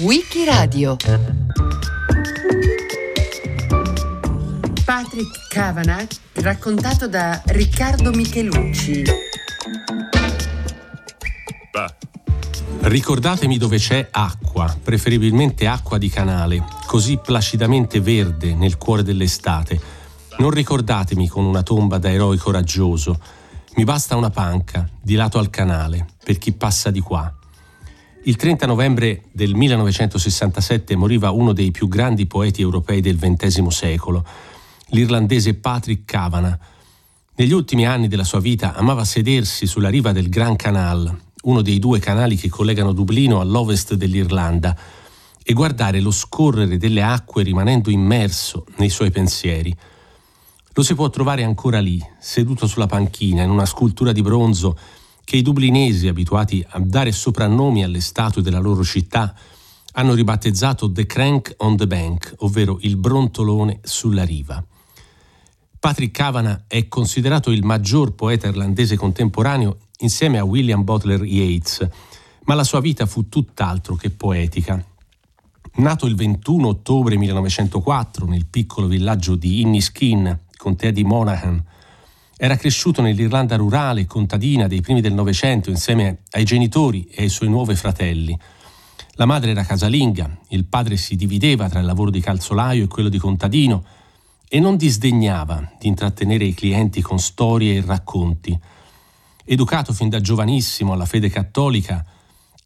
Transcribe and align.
Wikiradio 0.00 0.96
Patrick 4.84 5.48
Kavanagh 5.48 6.10
raccontato 6.32 7.06
da 7.06 7.40
Riccardo 7.44 8.10
Michelucci 8.10 9.04
Ricordatemi 12.80 13.56
dove 13.56 13.78
c'è 13.78 14.08
acqua, 14.10 14.76
preferibilmente 14.82 15.68
acqua 15.68 15.98
di 15.98 16.08
canale, 16.08 16.64
così 16.86 17.18
placidamente 17.18 18.00
verde 18.00 18.54
nel 18.54 18.78
cuore 18.78 19.04
dell'estate. 19.04 19.80
Non 20.38 20.50
ricordatemi 20.50 21.28
con 21.28 21.44
una 21.44 21.62
tomba 21.62 21.98
da 21.98 22.10
eroi 22.10 22.36
coraggioso. 22.36 23.20
Mi 23.76 23.84
basta 23.84 24.16
una 24.16 24.30
panca, 24.30 24.88
di 25.00 25.14
lato 25.14 25.38
al 25.38 25.50
canale, 25.50 26.06
per 26.24 26.38
chi 26.38 26.52
passa 26.52 26.90
di 26.90 27.00
qua. 27.00 27.32
Il 28.28 28.34
30 28.34 28.66
novembre 28.66 29.22
del 29.30 29.54
1967 29.54 30.96
moriva 30.96 31.30
uno 31.30 31.52
dei 31.52 31.70
più 31.70 31.86
grandi 31.86 32.26
poeti 32.26 32.60
europei 32.60 33.00
del 33.00 33.18
XX 33.18 33.68
secolo, 33.68 34.26
l'irlandese 34.88 35.54
Patrick 35.54 36.04
Kavanagh. 36.04 36.58
Negli 37.36 37.52
ultimi 37.52 37.86
anni 37.86 38.08
della 38.08 38.24
sua 38.24 38.40
vita 38.40 38.74
amava 38.74 39.04
sedersi 39.04 39.68
sulla 39.68 39.90
riva 39.90 40.10
del 40.10 40.28
Gran 40.28 40.56
Canal, 40.56 41.16
uno 41.44 41.62
dei 41.62 41.78
due 41.78 42.00
canali 42.00 42.34
che 42.34 42.48
collegano 42.48 42.92
Dublino 42.92 43.38
all'ovest 43.38 43.94
dell'Irlanda, 43.94 44.76
e 45.44 45.52
guardare 45.52 46.00
lo 46.00 46.10
scorrere 46.10 46.78
delle 46.78 47.02
acque 47.04 47.44
rimanendo 47.44 47.90
immerso 47.90 48.66
nei 48.78 48.90
suoi 48.90 49.12
pensieri. 49.12 49.72
Lo 50.72 50.82
si 50.82 50.96
può 50.96 51.08
trovare 51.10 51.44
ancora 51.44 51.78
lì, 51.78 52.04
seduto 52.18 52.66
sulla 52.66 52.86
panchina, 52.86 53.44
in 53.44 53.50
una 53.50 53.66
scultura 53.66 54.10
di 54.10 54.22
bronzo 54.22 54.76
che 55.26 55.36
i 55.36 55.42
dublinesi, 55.42 56.06
abituati 56.06 56.64
a 56.68 56.78
dare 56.78 57.10
soprannomi 57.10 57.82
alle 57.82 58.00
statue 58.00 58.42
della 58.42 58.60
loro 58.60 58.84
città, 58.84 59.34
hanno 59.94 60.14
ribattezzato 60.14 60.92
The 60.92 61.04
Crank 61.04 61.52
on 61.58 61.76
the 61.76 61.88
Bank, 61.88 62.32
ovvero 62.38 62.78
il 62.82 62.96
brontolone 62.96 63.80
sulla 63.82 64.22
riva. 64.22 64.64
Patrick 65.80 66.16
Kavanagh 66.16 66.66
è 66.68 66.86
considerato 66.86 67.50
il 67.50 67.64
maggior 67.64 68.14
poeta 68.14 68.46
irlandese 68.46 68.94
contemporaneo 68.96 69.78
insieme 69.98 70.38
a 70.38 70.44
William 70.44 70.84
Butler 70.84 71.24
Yeats, 71.24 71.84
ma 72.44 72.54
la 72.54 72.62
sua 72.62 72.78
vita 72.78 73.04
fu 73.04 73.28
tutt'altro 73.28 73.96
che 73.96 74.10
poetica. 74.10 74.80
Nato 75.78 76.06
il 76.06 76.14
21 76.14 76.68
ottobre 76.68 77.16
1904 77.16 78.26
nel 78.26 78.46
piccolo 78.46 78.86
villaggio 78.86 79.34
di 79.34 79.62
Inniskin, 79.62 80.38
contea 80.56 80.92
di 80.92 81.02
Monaghan, 81.02 81.60
era 82.38 82.56
cresciuto 82.56 83.00
nell'Irlanda 83.00 83.56
rurale 83.56 84.02
e 84.02 84.06
contadina 84.06 84.66
dei 84.66 84.82
primi 84.82 85.00
del 85.00 85.14
Novecento 85.14 85.70
insieme 85.70 86.18
ai 86.32 86.44
genitori 86.44 87.06
e 87.06 87.22
ai 87.22 87.28
suoi 87.30 87.48
nuovi 87.48 87.74
fratelli. 87.74 88.38
La 89.12 89.24
madre 89.24 89.52
era 89.52 89.64
casalinga, 89.64 90.40
il 90.48 90.66
padre 90.66 90.98
si 90.98 91.16
divideva 91.16 91.68
tra 91.70 91.80
il 91.80 91.86
lavoro 91.86 92.10
di 92.10 92.20
calzolaio 92.20 92.84
e 92.84 92.88
quello 92.88 93.08
di 93.08 93.18
contadino 93.18 93.84
e 94.48 94.60
non 94.60 94.76
disdegnava 94.76 95.72
di 95.78 95.88
intrattenere 95.88 96.44
i 96.44 96.52
clienti 96.52 97.00
con 97.00 97.18
storie 97.18 97.76
e 97.76 97.82
racconti. 97.84 98.58
Educato 99.42 99.94
fin 99.94 100.10
da 100.10 100.20
giovanissimo 100.20 100.92
alla 100.92 101.06
fede 101.06 101.30
cattolica, 101.30 102.04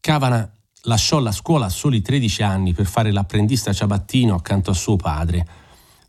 Cavana 0.00 0.52
lasciò 0.84 1.20
la 1.20 1.30
scuola 1.30 1.66
a 1.66 1.70
soli 1.70 2.02
13 2.02 2.42
anni 2.42 2.72
per 2.72 2.86
fare 2.86 3.12
l'apprendista 3.12 3.72
ciabattino 3.72 4.34
accanto 4.34 4.70
a 4.72 4.74
suo 4.74 4.96
padre, 4.96 5.46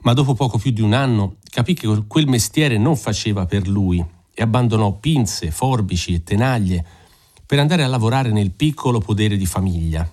ma 0.02 0.14
dopo 0.14 0.34
poco 0.34 0.58
più 0.58 0.72
di 0.72 0.82
un 0.82 0.94
anno 0.94 1.36
capì 1.52 1.76
che 1.76 2.06
quel 2.08 2.28
mestiere 2.28 2.80
non 2.80 2.96
faceva 2.96 3.46
per 3.46 3.68
lui 3.68 4.04
e 4.34 4.42
abbandonò 4.42 4.94
pinze, 4.94 5.52
forbici 5.52 6.16
e 6.16 6.24
tenaglie 6.24 6.84
per 7.46 7.60
andare 7.60 7.84
a 7.84 7.88
lavorare 7.88 8.32
nel 8.32 8.50
piccolo 8.50 8.98
podere 8.98 9.38
di 9.38 9.46
famiglia. 9.46 10.10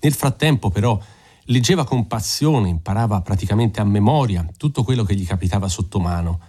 Nel 0.00 0.12
frattempo 0.12 0.70
però 0.70 1.00
leggeva 1.44 1.84
con 1.84 2.08
passione, 2.08 2.68
imparava 2.68 3.20
praticamente 3.20 3.80
a 3.80 3.84
memoria 3.84 4.44
tutto 4.56 4.82
quello 4.82 5.04
che 5.04 5.14
gli 5.14 5.24
capitava 5.24 5.68
sotto 5.68 6.00
mano 6.00 6.40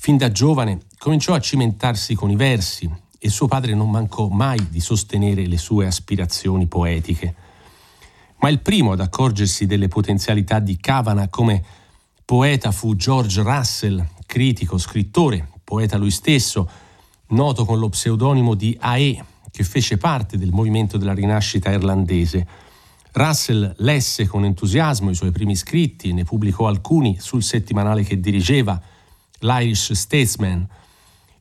Fin 0.00 0.16
da 0.16 0.30
giovane 0.30 0.82
cominciò 0.96 1.34
a 1.34 1.40
cimentarsi 1.40 2.14
con 2.14 2.30
i 2.30 2.36
versi 2.36 2.88
e 3.18 3.28
suo 3.28 3.48
padre 3.48 3.74
non 3.74 3.90
mancò 3.90 4.28
mai 4.28 4.68
di 4.70 4.78
sostenere 4.78 5.44
le 5.44 5.58
sue 5.58 5.86
aspirazioni 5.86 6.68
poetiche. 6.68 7.34
Ma 8.38 8.48
il 8.48 8.60
primo 8.60 8.92
ad 8.92 9.00
accorgersi 9.00 9.66
delle 9.66 9.88
potenzialità 9.88 10.60
di 10.60 10.76
Cavana 10.76 11.28
come 11.28 11.64
poeta 12.28 12.72
fu 12.72 12.94
George 12.94 13.40
Russell, 13.40 14.06
critico, 14.26 14.76
scrittore, 14.76 15.48
poeta 15.64 15.96
lui 15.96 16.10
stesso, 16.10 16.68
noto 17.28 17.64
con 17.64 17.78
lo 17.78 17.88
pseudonimo 17.88 18.52
di 18.52 18.76
A.E., 18.78 19.24
che 19.50 19.64
fece 19.64 19.96
parte 19.96 20.36
del 20.36 20.50
movimento 20.50 20.98
della 20.98 21.14
rinascita 21.14 21.70
irlandese. 21.70 22.46
Russell 23.12 23.72
lesse 23.78 24.26
con 24.26 24.44
entusiasmo 24.44 25.08
i 25.08 25.14
suoi 25.14 25.30
primi 25.30 25.56
scritti 25.56 26.12
ne 26.12 26.24
pubblicò 26.24 26.66
alcuni 26.66 27.16
sul 27.18 27.42
settimanale 27.42 28.02
che 28.02 28.20
dirigeva, 28.20 28.78
l'Irish 29.38 29.92
Statesman, 29.92 30.68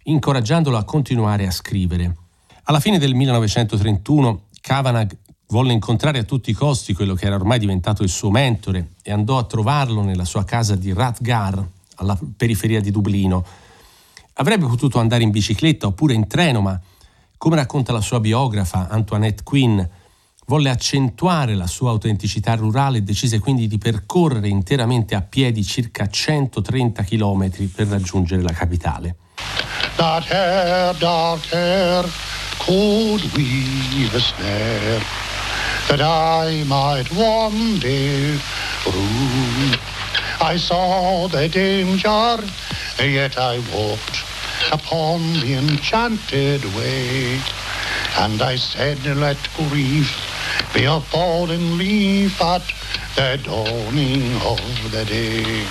incoraggiandolo 0.04 0.78
a 0.78 0.86
continuare 0.86 1.46
a 1.48 1.52
scrivere. 1.52 2.16
Alla 2.64 2.80
fine 2.80 2.98
del 2.98 3.14
1931 3.14 4.44
Kavanagh 4.62 5.18
volle 5.48 5.74
incontrare 5.74 6.20
a 6.20 6.24
tutti 6.24 6.50
i 6.50 6.54
costi 6.54 6.94
quello 6.94 7.14
che 7.14 7.26
era 7.26 7.36
ormai 7.36 7.60
diventato 7.60 8.04
il 8.04 8.10
suo 8.10 8.30
mentore 8.30 8.94
e 9.02 9.12
andò 9.12 9.38
a 9.38 9.44
trovarlo 9.44 10.02
nella 10.02 10.26
sua 10.26 10.44
casa 10.44 10.76
di 10.76 10.94
Rathgar, 10.94 11.66
alla 11.96 12.18
periferia 12.36 12.82
di 12.82 12.92
Dublino. 12.92 13.46
Avrebbe 14.34 14.68
potuto 14.68 15.00
andare 15.00 15.24
in 15.24 15.32
bicicletta 15.32 15.88
oppure 15.88 16.14
in 16.14 16.28
treno, 16.28 16.62
ma, 16.62 16.80
come 17.38 17.56
racconta 17.56 17.92
la 17.92 18.02
sua 18.02 18.20
biografa 18.20 18.88
Antoinette 18.90 19.44
Quinn, 19.44 19.82
Volle 20.50 20.70
accentuare 20.70 21.56
la 21.56 21.68
sua 21.68 21.90
autenticità 21.90 22.56
rurale 22.56 23.00
e 23.00 23.02
decise 23.02 23.40
quindi 23.40 23.68
di 23.68 23.78
percorrere 23.78 24.48
interamente 24.48 25.14
a 25.14 25.22
piedi 25.22 25.62
circa 25.62 26.08
130 26.08 27.04
km 27.04 27.68
per 27.76 27.88
raggiungere 27.88 28.42
la 28.42 28.54
capitale. 28.54 29.18
That 29.98 30.24
hair, 30.30 30.96
dark 30.96 31.52
hair, 31.52 32.10
could 32.60 33.30
weave 33.36 34.18
snare 34.20 35.27
that 35.88 36.02
I 36.02 36.64
might 36.66 37.10
one 37.14 37.80
day. 37.80 38.38
I 40.40 40.58
saw 40.58 41.28
the 41.28 41.48
danger, 41.48 42.44
yet 43.00 43.38
I 43.38 43.60
walked 43.74 44.24
upon 44.72 45.40
the 45.40 45.54
enchanted 45.54 46.64
way. 46.76 47.40
And 48.20 48.42
I 48.42 48.58
said, 48.58 49.04
let 49.16 49.38
grief 49.56 50.12
be 50.74 50.86
a 50.86 51.00
fallen 51.00 51.78
leaf 51.78 52.42
at 52.42 52.64
the 53.16 53.40
dawning 53.44 54.36
of 54.44 54.62
the 54.92 55.04
day. 55.06 55.66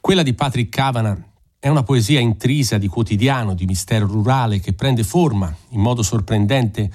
Quella 0.00 0.22
di 0.22 0.34
Patrick 0.34 0.70
Kavanagh 0.70 1.22
è 1.58 1.68
una 1.68 1.82
poesia 1.82 2.20
intrisa 2.20 2.76
di 2.76 2.88
quotidiano, 2.88 3.54
di 3.54 3.64
mistero 3.64 4.06
rurale 4.06 4.60
che 4.60 4.74
prende 4.74 5.02
forma 5.02 5.54
in 5.70 5.80
modo 5.80 6.02
sorprendente 6.02 6.90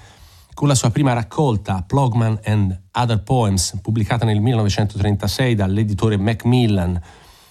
con 0.59 0.67
la 0.67 0.75
sua 0.75 0.89
prima 0.89 1.13
raccolta 1.13 1.85
Plogman 1.87 2.37
and 2.43 2.77
Other 2.91 3.23
Poems, 3.23 3.79
pubblicata 3.81 4.25
nel 4.25 4.41
1936 4.41 5.55
dall'editore 5.55 6.17
Macmillan, 6.17 7.01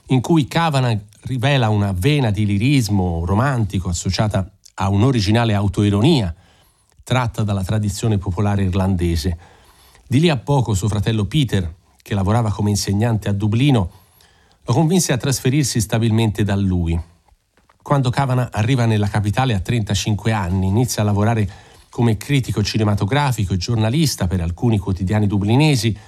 in 0.09 0.21
cui 0.21 0.47
Kavanagh 0.47 1.01
rivela 1.23 1.71
una 1.71 1.93
vena 1.93 2.31
di 2.31 2.45
lirismo 2.45 3.25
romantico 3.25 3.89
associata 3.89 4.53
a 4.75 4.91
un'originale 4.91 5.55
autoironia 5.55 6.35
tratta 7.03 7.45
dalla 7.45 7.65
tradizione 7.65 8.19
popolare 8.19 8.65
irlandese. 8.65 9.39
Di 10.07 10.21
lì 10.21 10.29
a 10.29 10.37
poco 10.37 10.75
suo 10.75 10.89
fratello 10.89 11.25
Peter, 11.25 11.77
che 12.03 12.13
lavorava 12.13 12.51
come 12.51 12.69
insegnante 12.69 13.31
a 13.31 13.33
Dublino, 13.33 13.91
lo 14.63 14.75
convinse 14.75 15.15
a 15.15 15.17
trasferirsi 15.17 15.81
stabilmente 15.81 16.45
da 16.45 16.57
lui. 16.57 17.01
Quando 17.81 18.11
Kavanagh 18.11 18.51
arriva 18.53 18.85
nella 18.85 19.09
capitale 19.09 19.55
a 19.55 19.61
35 19.61 20.31
anni, 20.31 20.67
inizia 20.67 21.01
a 21.01 21.07
lavorare 21.07 21.68
come 21.99 22.17
critico 22.17 22.63
cinematografico 22.63 23.55
e 23.55 23.57
giornalista 23.57 24.29
per 24.29 24.41
alcuni 24.41 24.79
quotidiani 24.79 25.27
dublinesi, 25.27 25.99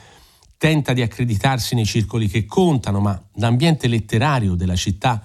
tenta 0.57 0.93
di 0.93 1.03
accreditarsi 1.03 1.75
nei 1.75 1.85
circoli 1.85 2.29
che 2.29 2.47
contano, 2.47 3.01
ma 3.01 3.21
l'ambiente 3.39 3.89
letterario 3.89 4.55
della 4.55 4.77
città 4.77 5.21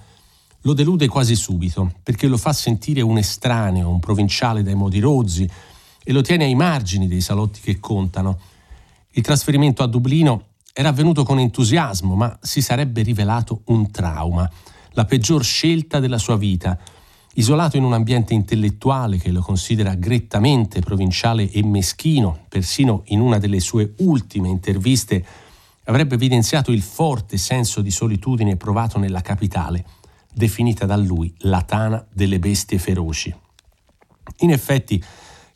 lo 0.62 0.72
delude 0.72 1.06
quasi 1.06 1.36
subito, 1.36 1.92
perché 2.02 2.26
lo 2.26 2.36
fa 2.36 2.52
sentire 2.52 3.00
un 3.00 3.16
estraneo, 3.16 3.88
un 3.88 4.00
provinciale 4.00 4.64
dai 4.64 4.74
modi 4.74 4.98
rozzi 4.98 5.48
e 6.02 6.12
lo 6.12 6.20
tiene 6.20 6.46
ai 6.46 6.56
margini 6.56 7.06
dei 7.06 7.20
salotti 7.20 7.60
che 7.60 7.78
contano. 7.78 8.36
Il 9.10 9.22
trasferimento 9.22 9.84
a 9.84 9.86
Dublino 9.86 10.46
era 10.72 10.88
avvenuto 10.88 11.22
con 11.22 11.38
entusiasmo, 11.38 12.16
ma 12.16 12.36
si 12.42 12.60
sarebbe 12.60 13.02
rivelato 13.02 13.60
un 13.66 13.88
trauma, 13.92 14.50
la 14.94 15.04
peggior 15.04 15.44
scelta 15.44 16.00
della 16.00 16.18
sua 16.18 16.36
vita. 16.36 16.76
Isolato 17.38 17.76
in 17.76 17.84
un 17.84 17.92
ambiente 17.92 18.32
intellettuale 18.32 19.18
che 19.18 19.30
lo 19.30 19.42
considera 19.42 19.94
grettamente 19.94 20.80
provinciale 20.80 21.50
e 21.50 21.62
meschino, 21.62 22.44
persino 22.48 23.02
in 23.08 23.20
una 23.20 23.36
delle 23.36 23.60
sue 23.60 23.92
ultime 23.98 24.48
interviste 24.48 25.22
avrebbe 25.84 26.14
evidenziato 26.14 26.72
il 26.72 26.80
forte 26.80 27.36
senso 27.36 27.82
di 27.82 27.90
solitudine 27.90 28.56
provato 28.56 28.98
nella 28.98 29.20
capitale 29.20 29.84
definita 30.32 30.86
da 30.86 30.96
lui 30.96 31.34
la 31.40 31.60
tana 31.60 32.02
delle 32.10 32.38
bestie 32.38 32.78
feroci. 32.78 33.34
In 34.38 34.50
effetti, 34.50 35.02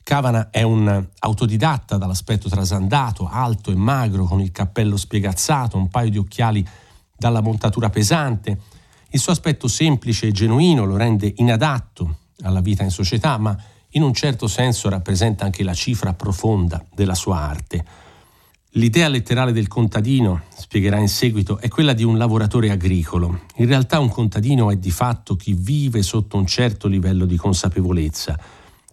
Cavana 0.03 0.51
è 0.51 0.63
un 0.63 1.07
autodidatta 1.19 1.97
dall'aspetto 1.97 2.51
trasandato, 2.51 3.27
alto 3.27 3.71
e 3.71 3.75
magro, 3.75 4.25
con 4.25 4.41
il 4.41 4.53
cappello 4.53 4.99
spiegazzato, 4.99 5.79
un 5.79 5.89
paio 5.89 6.11
di 6.11 6.19
occhiali 6.19 6.67
dalla 7.17 7.41
montatura 7.41 7.89
pesante. 7.89 8.59
Il 9.13 9.19
suo 9.19 9.33
aspetto 9.33 9.67
semplice 9.67 10.29
e 10.29 10.33
genuino 10.33 10.85
lo 10.85 10.97
rende 10.97 11.33
inadatto 11.37 12.19
alla 12.43 12.61
vita 12.61 12.85
in 12.85 12.91
società, 12.91 13.39
ma 13.39 13.57
in 13.91 14.03
un 14.03 14.15
certo 14.15 14.47
senso 14.47 14.89
rappresenta 14.89 15.45
anche 15.45 15.65
la 15.65 15.75
cifra 15.75 16.15
profonda 16.15 16.85
della 16.95 17.17
sua 17.17 17.41
arte. 17.41 17.85
L'idea 18.75 19.09
letterale 19.09 19.51
del 19.51 19.67
contadino, 19.67 20.43
spiegherà 20.57 20.99
in 20.99 21.09
seguito, 21.09 21.59
è 21.59 21.67
quella 21.67 21.93
di 21.93 22.05
un 22.05 22.17
lavoratore 22.19 22.71
agricolo. 22.71 23.41
In 23.57 23.67
realtà 23.67 23.99
un 23.99 24.09
contadino 24.09 24.71
è 24.71 24.77
di 24.77 24.93
fatto 24.93 25.35
chi 25.35 25.55
vive 25.55 26.03
sotto 26.03 26.37
un 26.37 26.47
certo 26.47 26.87
livello 26.87 27.27
di 27.27 27.37
consapevolezza, 27.37 28.39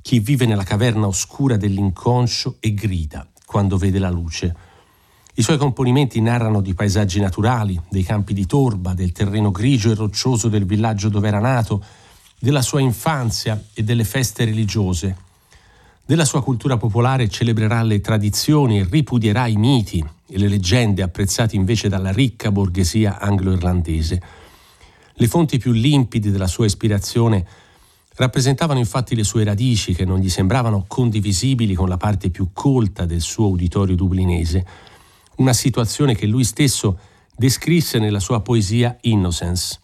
chi 0.01 0.19
vive 0.19 0.47
nella 0.47 0.63
caverna 0.63 1.05
oscura 1.05 1.57
dell'inconscio 1.57 2.57
e 2.59 2.73
grida 2.73 3.27
quando 3.45 3.77
vede 3.77 3.99
la 3.99 4.09
luce. 4.09 4.55
I 5.39 5.43
suoi 5.43 5.57
componimenti 5.57 6.19
narrano 6.19 6.61
di 6.61 6.73
paesaggi 6.73 7.19
naturali, 7.19 7.79
dei 7.91 8.01
campi 8.01 8.33
di 8.33 8.47
torba, 8.47 8.95
del 8.95 9.11
terreno 9.11 9.51
grigio 9.51 9.91
e 9.91 9.93
roccioso 9.93 10.47
del 10.47 10.65
villaggio 10.65 11.09
dove 11.09 11.27
era 11.27 11.37
nato, 11.37 11.83
della 12.39 12.63
sua 12.63 12.81
infanzia 12.81 13.63
e 13.75 13.83
delle 13.83 14.03
feste 14.03 14.45
religiose. 14.45 15.15
Della 16.03 16.25
sua 16.25 16.41
cultura 16.41 16.77
popolare 16.77 17.29
celebrerà 17.29 17.83
le 17.83 18.01
tradizioni 18.01 18.79
e 18.79 18.87
ripudierà 18.89 19.45
i 19.45 19.57
miti 19.57 20.03
e 20.27 20.39
le 20.39 20.47
leggende 20.47 21.03
apprezzati 21.03 21.55
invece 21.55 21.87
dalla 21.87 22.11
ricca 22.11 22.51
borghesia 22.51 23.19
anglo-irlandese. 23.19 24.21
Le 25.13 25.27
fonti 25.27 25.59
più 25.59 25.71
limpide 25.71 26.31
della 26.31 26.47
sua 26.47 26.65
ispirazione 26.65 27.45
rappresentavano 28.15 28.79
infatti 28.79 29.13
le 29.13 29.23
sue 29.23 29.43
radici 29.43 29.93
che 29.93 30.03
non 30.03 30.17
gli 30.17 30.29
sembravano 30.29 30.85
condivisibili 30.87 31.75
con 31.75 31.89
la 31.89 31.97
parte 31.97 32.31
più 32.31 32.49
colta 32.53 33.05
del 33.05 33.21
suo 33.21 33.49
uditorio 33.49 33.95
dublinese, 33.95 34.65
una 35.37 35.53
situazione 35.53 36.15
che 36.15 36.25
lui 36.25 36.43
stesso 36.43 36.99
descrisse 37.35 37.99
nella 37.99 38.19
sua 38.19 38.41
poesia 38.41 38.97
Innocence. 39.01 39.79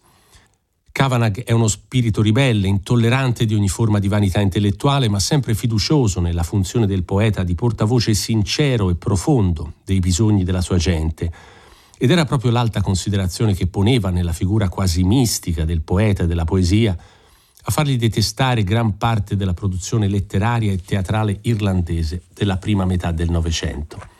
Kavanagh 0.90 1.42
è 1.42 1.52
uno 1.52 1.66
spirito 1.66 2.22
ribelle, 2.22 2.68
intollerante 2.68 3.46
di 3.46 3.54
ogni 3.54 3.68
forma 3.68 3.98
di 3.98 4.06
vanità 4.06 4.40
intellettuale, 4.40 5.08
ma 5.08 5.18
sempre 5.18 5.54
fiducioso 5.54 6.20
nella 6.20 6.44
funzione 6.44 6.86
del 6.86 7.02
poeta 7.02 7.42
di 7.42 7.56
portavoce 7.56 8.14
sincero 8.14 8.90
e 8.90 8.94
profondo 8.94 9.74
dei 9.84 9.98
bisogni 9.98 10.44
della 10.44 10.60
sua 10.60 10.76
gente. 10.76 11.32
Ed 11.98 12.10
era 12.10 12.24
proprio 12.24 12.52
l'alta 12.52 12.80
considerazione 12.80 13.54
che 13.54 13.66
poneva 13.66 14.10
nella 14.10 14.32
figura 14.32 14.68
quasi 14.68 15.02
mistica 15.02 15.64
del 15.64 15.80
poeta 15.80 16.24
e 16.24 16.26
della 16.26 16.44
poesia 16.44 16.96
a 17.66 17.70
fargli 17.70 17.96
detestare 17.96 18.62
gran 18.62 18.96
parte 18.96 19.36
della 19.36 19.54
produzione 19.54 20.06
letteraria 20.06 20.70
e 20.70 20.78
teatrale 20.78 21.38
irlandese 21.42 22.22
della 22.32 22.56
prima 22.56 22.84
metà 22.84 23.10
del 23.10 23.30
Novecento. 23.30 24.13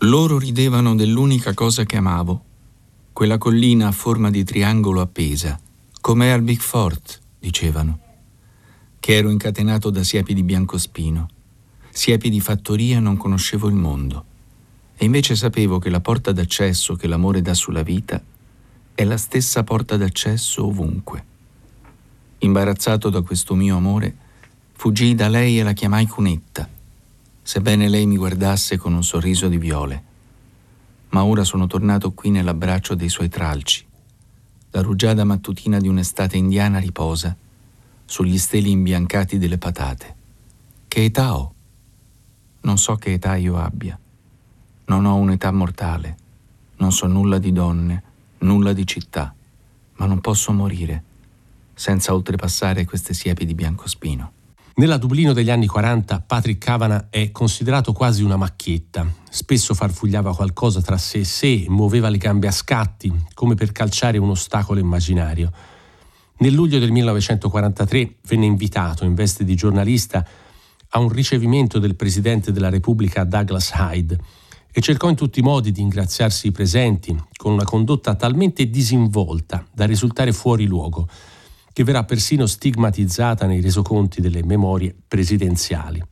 Loro 0.00 0.38
ridevano 0.38 0.94
dell'unica 0.94 1.54
cosa 1.54 1.84
che 1.84 1.96
amavo, 1.96 2.44
quella 3.12 3.38
collina 3.38 3.88
a 3.88 3.92
forma 3.92 4.30
di 4.30 4.44
triangolo 4.44 5.00
appesa 5.00 5.58
come 6.06 6.32
al 6.32 6.42
Big 6.42 6.60
Fort, 6.60 7.20
dicevano, 7.36 7.98
che 9.00 9.14
ero 9.14 9.28
incatenato 9.28 9.90
da 9.90 10.04
siepi 10.04 10.34
di 10.34 10.44
biancospino. 10.44 11.28
Siepi 11.90 12.30
di 12.30 12.40
fattoria 12.40 13.00
non 13.00 13.16
conoscevo 13.16 13.66
il 13.66 13.74
mondo. 13.74 14.24
E 14.96 15.04
invece 15.04 15.34
sapevo 15.34 15.80
che 15.80 15.90
la 15.90 16.00
porta 16.00 16.30
d'accesso 16.30 16.94
che 16.94 17.08
l'amore 17.08 17.42
dà 17.42 17.54
sulla 17.54 17.82
vita 17.82 18.22
è 18.94 19.02
la 19.02 19.16
stessa 19.16 19.64
porta 19.64 19.96
d'accesso 19.96 20.66
ovunque. 20.66 21.24
Imbarazzato 22.38 23.10
da 23.10 23.22
questo 23.22 23.56
mio 23.56 23.76
amore, 23.76 24.14
fuggii 24.74 25.16
da 25.16 25.28
lei 25.28 25.58
e 25.58 25.64
la 25.64 25.72
chiamai 25.72 26.06
cunetta, 26.06 26.68
sebbene 27.46 27.88
lei 27.88 28.06
mi 28.06 28.16
guardasse 28.16 28.76
con 28.76 28.92
un 28.92 29.04
sorriso 29.04 29.46
di 29.46 29.56
viole. 29.56 30.02
Ma 31.10 31.22
ora 31.22 31.44
sono 31.44 31.68
tornato 31.68 32.10
qui 32.10 32.30
nell'abbraccio 32.30 32.96
dei 32.96 33.08
suoi 33.08 33.28
tralci 33.28 33.86
la 34.72 34.82
rugiada 34.82 35.24
mattutina 35.24 35.78
di 35.78 35.88
un'estate 35.88 36.36
indiana 36.36 36.78
riposa 36.78 37.34
sugli 38.04 38.36
steli 38.36 38.70
imbiancati 38.70 39.38
delle 39.38 39.58
patate. 39.58 40.14
Che 40.86 41.04
età 41.04 41.34
ho? 41.34 41.54
Non 42.60 42.76
so 42.76 42.96
che 42.96 43.12
età 43.12 43.36
io 43.36 43.56
abbia. 43.56 43.98
Non 44.86 45.06
ho 45.06 45.14
un'età 45.14 45.50
mortale. 45.50 46.16
Non 46.76 46.92
so 46.92 47.06
nulla 47.06 47.38
di 47.38 47.52
donne, 47.52 48.02
nulla 48.40 48.74
di 48.74 48.86
città, 48.86 49.34
ma 49.94 50.04
non 50.04 50.20
posso 50.20 50.52
morire 50.52 51.04
senza 51.72 52.12
oltrepassare 52.12 52.84
queste 52.84 53.14
siepi 53.14 53.46
di 53.46 53.54
biancospino. 53.54 54.32
Nella 54.78 54.98
Dublino 54.98 55.32
degli 55.32 55.48
anni 55.48 55.66
40 55.66 56.20
Patrick 56.20 56.62
Cavana 56.62 57.06
è 57.08 57.30
considerato 57.30 57.94
quasi 57.94 58.22
una 58.22 58.36
macchietta. 58.36 59.10
Spesso 59.30 59.72
farfugliava 59.72 60.34
qualcosa 60.34 60.82
tra 60.82 60.98
sé 60.98 61.20
e 61.20 61.24
sé, 61.24 61.64
muoveva 61.68 62.10
le 62.10 62.18
gambe 62.18 62.46
a 62.46 62.50
scatti, 62.50 63.10
come 63.32 63.54
per 63.54 63.72
calciare 63.72 64.18
un 64.18 64.28
ostacolo 64.28 64.78
immaginario. 64.78 65.50
Nel 66.40 66.52
luglio 66.52 66.78
del 66.78 66.92
1943 66.92 68.16
venne 68.28 68.44
invitato 68.44 69.06
in 69.06 69.14
veste 69.14 69.44
di 69.44 69.54
giornalista 69.54 70.22
a 70.90 70.98
un 70.98 71.08
ricevimento 71.08 71.78
del 71.78 71.96
Presidente 71.96 72.52
della 72.52 72.68
Repubblica 72.68 73.24
Douglas 73.24 73.72
Hyde 73.74 74.20
e 74.70 74.82
cercò 74.82 75.08
in 75.08 75.16
tutti 75.16 75.38
i 75.38 75.42
modi 75.42 75.72
di 75.72 75.80
ingraziarsi 75.80 76.48
i 76.48 76.52
presenti 76.52 77.18
con 77.34 77.52
una 77.54 77.64
condotta 77.64 78.14
talmente 78.14 78.68
disinvolta 78.68 79.66
da 79.72 79.86
risultare 79.86 80.34
fuori 80.34 80.66
luogo 80.66 81.08
che 81.76 81.84
verrà 81.84 82.04
persino 82.04 82.46
stigmatizzata 82.46 83.44
nei 83.44 83.60
resoconti 83.60 84.22
delle 84.22 84.42
memorie 84.42 84.96
presidenziali. 85.06 86.02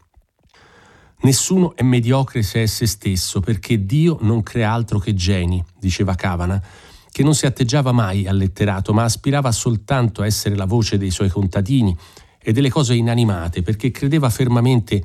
Nessuno 1.23 1.75
è 1.75 1.83
mediocre 1.83 2.43
se 2.43 2.65
è 2.65 2.67
se 2.67 2.85
stesso, 2.87 3.41
perché 3.41 3.87
Dio 3.87 4.19
non 4.21 4.43
crea 4.43 4.71
altro 4.71 4.99
che 4.99 5.15
geni, 5.15 5.65
diceva 5.81 6.17
Cavana, 6.17 6.63
che 7.11 7.23
non 7.23 7.35
si 7.35 7.47
atteggiava 7.47 7.93
mai 7.93 8.27
al 8.27 8.37
letterato, 8.37 8.93
ma 8.93 9.05
aspirava 9.05 9.51
soltanto 9.53 10.21
a 10.21 10.27
essere 10.27 10.55
la 10.55 10.67
voce 10.67 10.99
dei 10.99 11.11
suoi 11.11 11.31
contadini 11.31 11.97
e 12.39 12.53
delle 12.53 12.69
cose 12.69 12.95
inanimate, 12.95 13.63
perché 13.63 13.91
credeva 13.91 14.29
fermamente 14.29 15.03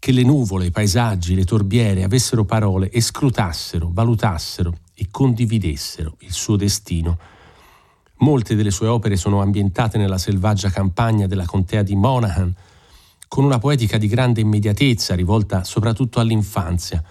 che 0.00 0.10
le 0.10 0.24
nuvole, 0.24 0.66
i 0.66 0.72
paesaggi, 0.72 1.36
le 1.36 1.44
torbiere 1.44 2.02
avessero 2.02 2.44
parole 2.44 2.90
e 2.90 3.00
scrutassero, 3.00 3.88
valutassero 3.92 4.78
e 4.96 5.06
condividessero 5.12 6.16
il 6.22 6.32
suo 6.32 6.56
destino 6.56 7.16
Molte 8.22 8.54
delle 8.54 8.70
sue 8.70 8.86
opere 8.86 9.16
sono 9.16 9.42
ambientate 9.42 9.98
nella 9.98 10.16
selvaggia 10.16 10.70
campagna 10.70 11.26
della 11.26 11.44
contea 11.44 11.82
di 11.82 11.96
Monaghan, 11.96 12.54
con 13.26 13.42
una 13.42 13.58
poetica 13.58 13.98
di 13.98 14.06
grande 14.06 14.40
immediatezza 14.40 15.16
rivolta 15.16 15.64
soprattutto 15.64 16.20
all'infanzia 16.20 17.02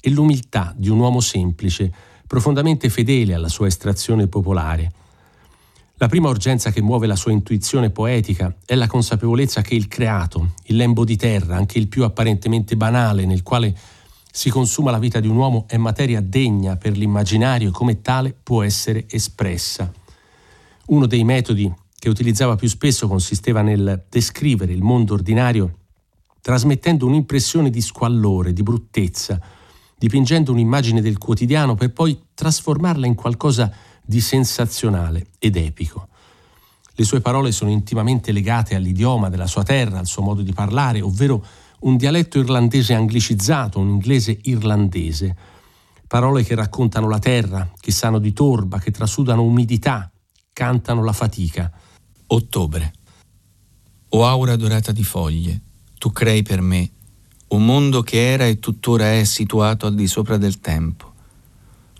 e 0.00 0.10
l'umiltà 0.10 0.72
di 0.76 0.88
un 0.88 1.00
uomo 1.00 1.18
semplice, 1.18 1.92
profondamente 2.28 2.90
fedele 2.90 3.34
alla 3.34 3.48
sua 3.48 3.66
estrazione 3.66 4.28
popolare. 4.28 4.92
La 5.94 6.06
prima 6.06 6.28
urgenza 6.28 6.70
che 6.70 6.80
muove 6.80 7.08
la 7.08 7.16
sua 7.16 7.32
intuizione 7.32 7.90
poetica 7.90 8.54
è 8.64 8.76
la 8.76 8.86
consapevolezza 8.86 9.62
che 9.62 9.74
il 9.74 9.88
creato, 9.88 10.52
il 10.66 10.76
lembo 10.76 11.04
di 11.04 11.16
terra, 11.16 11.56
anche 11.56 11.78
il 11.78 11.88
più 11.88 12.04
apparentemente 12.04 12.76
banale 12.76 13.26
nel 13.26 13.42
quale 13.42 13.76
si 14.30 14.48
consuma 14.48 14.92
la 14.92 15.00
vita 15.00 15.18
di 15.18 15.26
un 15.26 15.36
uomo, 15.36 15.64
è 15.66 15.76
materia 15.76 16.20
degna 16.20 16.76
per 16.76 16.96
l'immaginario 16.96 17.70
e 17.70 17.72
come 17.72 18.00
tale 18.00 18.32
può 18.40 18.62
essere 18.62 19.06
espressa. 19.10 19.92
Uno 20.92 21.06
dei 21.06 21.24
metodi 21.24 21.72
che 21.98 22.10
utilizzava 22.10 22.54
più 22.54 22.68
spesso 22.68 23.08
consisteva 23.08 23.62
nel 23.62 24.04
descrivere 24.10 24.74
il 24.74 24.82
mondo 24.82 25.14
ordinario 25.14 25.78
trasmettendo 26.42 27.06
un'impressione 27.06 27.70
di 27.70 27.80
squallore, 27.80 28.52
di 28.52 28.62
bruttezza, 28.62 29.40
dipingendo 29.96 30.52
un'immagine 30.52 31.00
del 31.00 31.16
quotidiano 31.16 31.74
per 31.76 31.94
poi 31.94 32.20
trasformarla 32.34 33.06
in 33.06 33.14
qualcosa 33.14 33.72
di 34.04 34.20
sensazionale 34.20 35.28
ed 35.38 35.56
epico. 35.56 36.08
Le 36.94 37.04
sue 37.04 37.22
parole 37.22 37.52
sono 37.52 37.70
intimamente 37.70 38.30
legate 38.30 38.74
all'idioma 38.74 39.30
della 39.30 39.46
sua 39.46 39.62
terra, 39.62 39.98
al 39.98 40.06
suo 40.06 40.20
modo 40.20 40.42
di 40.42 40.52
parlare, 40.52 41.00
ovvero 41.00 41.42
un 41.80 41.96
dialetto 41.96 42.38
irlandese 42.38 42.92
anglicizzato, 42.92 43.78
un 43.78 43.88
inglese 43.88 44.40
irlandese. 44.42 45.34
Parole 46.06 46.44
che 46.44 46.54
raccontano 46.54 47.08
la 47.08 47.18
terra, 47.18 47.70
che 47.80 47.92
sanno 47.92 48.18
di 48.18 48.34
torba, 48.34 48.78
che 48.78 48.90
trasudano 48.90 49.42
umidità, 49.42 50.11
cantano 50.52 51.02
la 51.02 51.12
fatica. 51.12 51.70
Ottobre. 52.26 52.92
O 54.10 54.26
aura 54.26 54.56
dorata 54.56 54.92
di 54.92 55.02
foglie, 55.02 55.60
tu 55.98 56.12
crei 56.12 56.42
per 56.42 56.60
me 56.60 56.90
un 57.48 57.64
mondo 57.64 58.02
che 58.02 58.32
era 58.32 58.46
e 58.46 58.58
tuttora 58.58 59.12
è 59.18 59.24
situato 59.24 59.86
al 59.86 59.94
di 59.94 60.06
sopra 60.06 60.36
del 60.36 60.60
tempo. 60.60 61.12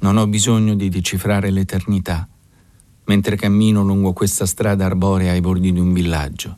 Non 0.01 0.17
ho 0.17 0.27
bisogno 0.27 0.75
di 0.75 0.89
decifrare 0.89 1.51
l'eternità, 1.51 2.27
mentre 3.05 3.37
cammino 3.37 3.83
lungo 3.83 4.13
questa 4.13 4.47
strada 4.47 4.87
arborea 4.87 5.33
ai 5.33 5.41
bordi 5.41 5.73
di 5.73 5.79
un 5.79 5.93
villaggio. 5.93 6.57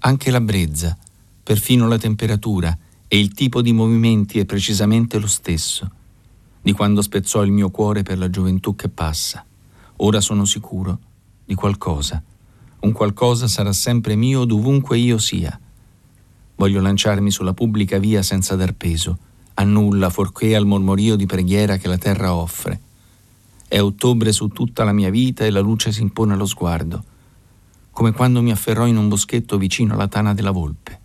Anche 0.00 0.30
la 0.30 0.40
brezza, 0.40 0.96
perfino 1.42 1.88
la 1.88 1.98
temperatura 1.98 2.76
e 3.08 3.18
il 3.18 3.32
tipo 3.32 3.62
di 3.62 3.72
movimenti 3.72 4.38
è 4.38 4.44
precisamente 4.44 5.18
lo 5.18 5.26
stesso 5.26 5.90
di 6.62 6.72
quando 6.72 7.02
spezzò 7.02 7.42
il 7.42 7.50
mio 7.50 7.70
cuore 7.70 8.02
per 8.02 8.18
la 8.18 8.30
gioventù 8.30 8.76
che 8.76 8.88
passa. 8.88 9.44
Ora 10.04 10.20
sono 10.20 10.44
sicuro 10.44 10.98
di 11.44 11.54
qualcosa. 11.54 12.20
Un 12.80 12.90
qualcosa 12.90 13.46
sarà 13.46 13.72
sempre 13.72 14.16
mio 14.16 14.44
dovunque 14.44 14.98
io 14.98 15.16
sia. 15.16 15.56
Voglio 16.56 16.80
lanciarmi 16.80 17.30
sulla 17.30 17.52
pubblica 17.52 17.98
via 17.98 18.20
senza 18.24 18.56
dar 18.56 18.74
peso, 18.74 19.16
a 19.54 19.62
nulla 19.62 20.10
fuorché 20.10 20.56
al 20.56 20.66
mormorio 20.66 21.14
di 21.14 21.26
preghiera 21.26 21.76
che 21.76 21.86
la 21.86 21.98
terra 21.98 22.34
offre. 22.34 22.80
È 23.68 23.80
ottobre 23.80 24.32
su 24.32 24.48
tutta 24.48 24.82
la 24.82 24.92
mia 24.92 25.08
vita 25.08 25.44
e 25.44 25.50
la 25.50 25.60
luce 25.60 25.92
si 25.92 26.02
impone 26.02 26.32
allo 26.32 26.46
sguardo, 26.46 27.04
come 27.92 28.10
quando 28.10 28.42
mi 28.42 28.50
afferrò 28.50 28.86
in 28.86 28.96
un 28.96 29.06
boschetto 29.06 29.56
vicino 29.56 29.94
alla 29.94 30.08
tana 30.08 30.34
della 30.34 30.50
volpe. 30.50 30.98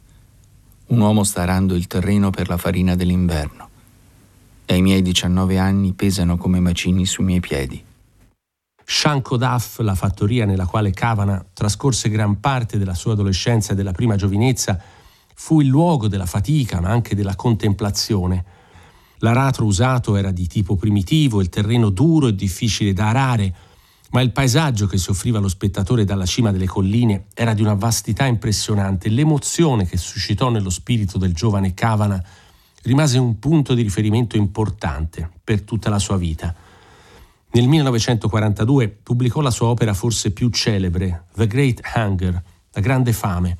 Un 0.87 1.01
uomo 1.01 1.23
sta 1.23 1.43
arando 1.43 1.75
il 1.75 1.85
terreno 1.85 2.31
per 2.31 2.49
la 2.49 2.57
farina 2.57 2.95
dell'inverno 2.95 3.69
e 4.65 4.75
i 4.75 4.81
miei 4.81 5.03
19 5.03 5.59
anni 5.59 5.93
pesano 5.93 6.35
come 6.35 6.59
macini 6.59 7.05
sui 7.05 7.25
miei 7.25 7.39
piedi. 7.39 7.85
Shanko 8.89 9.35
Duff, 9.35 9.79
la 9.79 9.95
fattoria 9.95 10.45
nella 10.45 10.65
quale 10.65 10.91
Cavana 10.91 11.45
trascorse 11.51 12.07
gran 12.07 12.39
parte 12.39 12.77
della 12.77 12.93
sua 12.93 13.11
adolescenza 13.11 13.73
e 13.73 13.75
della 13.75 13.91
prima 13.91 14.15
giovinezza, 14.15 14.79
fu 15.35 15.59
il 15.59 15.67
luogo 15.67 16.07
della 16.07 16.25
fatica 16.25 16.79
ma 16.79 16.87
anche 16.87 17.13
della 17.13 17.35
contemplazione. 17.35 18.45
L'aratro 19.17 19.65
usato 19.65 20.15
era 20.15 20.31
di 20.31 20.47
tipo 20.47 20.77
primitivo, 20.77 21.41
il 21.41 21.49
terreno 21.49 21.89
duro 21.89 22.27
e 22.27 22.35
difficile 22.35 22.93
da 22.93 23.09
arare, 23.09 23.53
ma 24.11 24.21
il 24.21 24.31
paesaggio 24.31 24.87
che 24.87 24.97
si 24.97 25.09
offriva 25.09 25.39
allo 25.39 25.49
spettatore 25.49 26.05
dalla 26.05 26.25
cima 26.25 26.53
delle 26.53 26.65
colline 26.65 27.25
era 27.33 27.53
di 27.53 27.61
una 27.61 27.73
vastità 27.73 28.25
impressionante. 28.25 29.09
L'emozione 29.09 29.85
che 29.85 29.97
suscitò 29.97 30.49
nello 30.49 30.69
spirito 30.69 31.17
del 31.17 31.33
giovane 31.33 31.73
Cavana 31.73 32.23
rimase 32.83 33.17
un 33.17 33.37
punto 33.37 33.73
di 33.73 33.81
riferimento 33.81 34.37
importante 34.37 35.29
per 35.43 35.63
tutta 35.63 35.89
la 35.89 35.99
sua 35.99 36.15
vita. 36.15 36.55
Nel 37.57 37.67
1942 37.67 38.87
pubblicò 38.87 39.41
la 39.41 39.49
sua 39.49 39.69
opera 39.69 39.95
forse 39.95 40.29
più 40.29 40.49
celebre, 40.49 41.23
The 41.33 41.47
Great 41.47 41.81
Hunger, 41.95 42.39
La 42.73 42.81
grande 42.81 43.13
fame, 43.13 43.57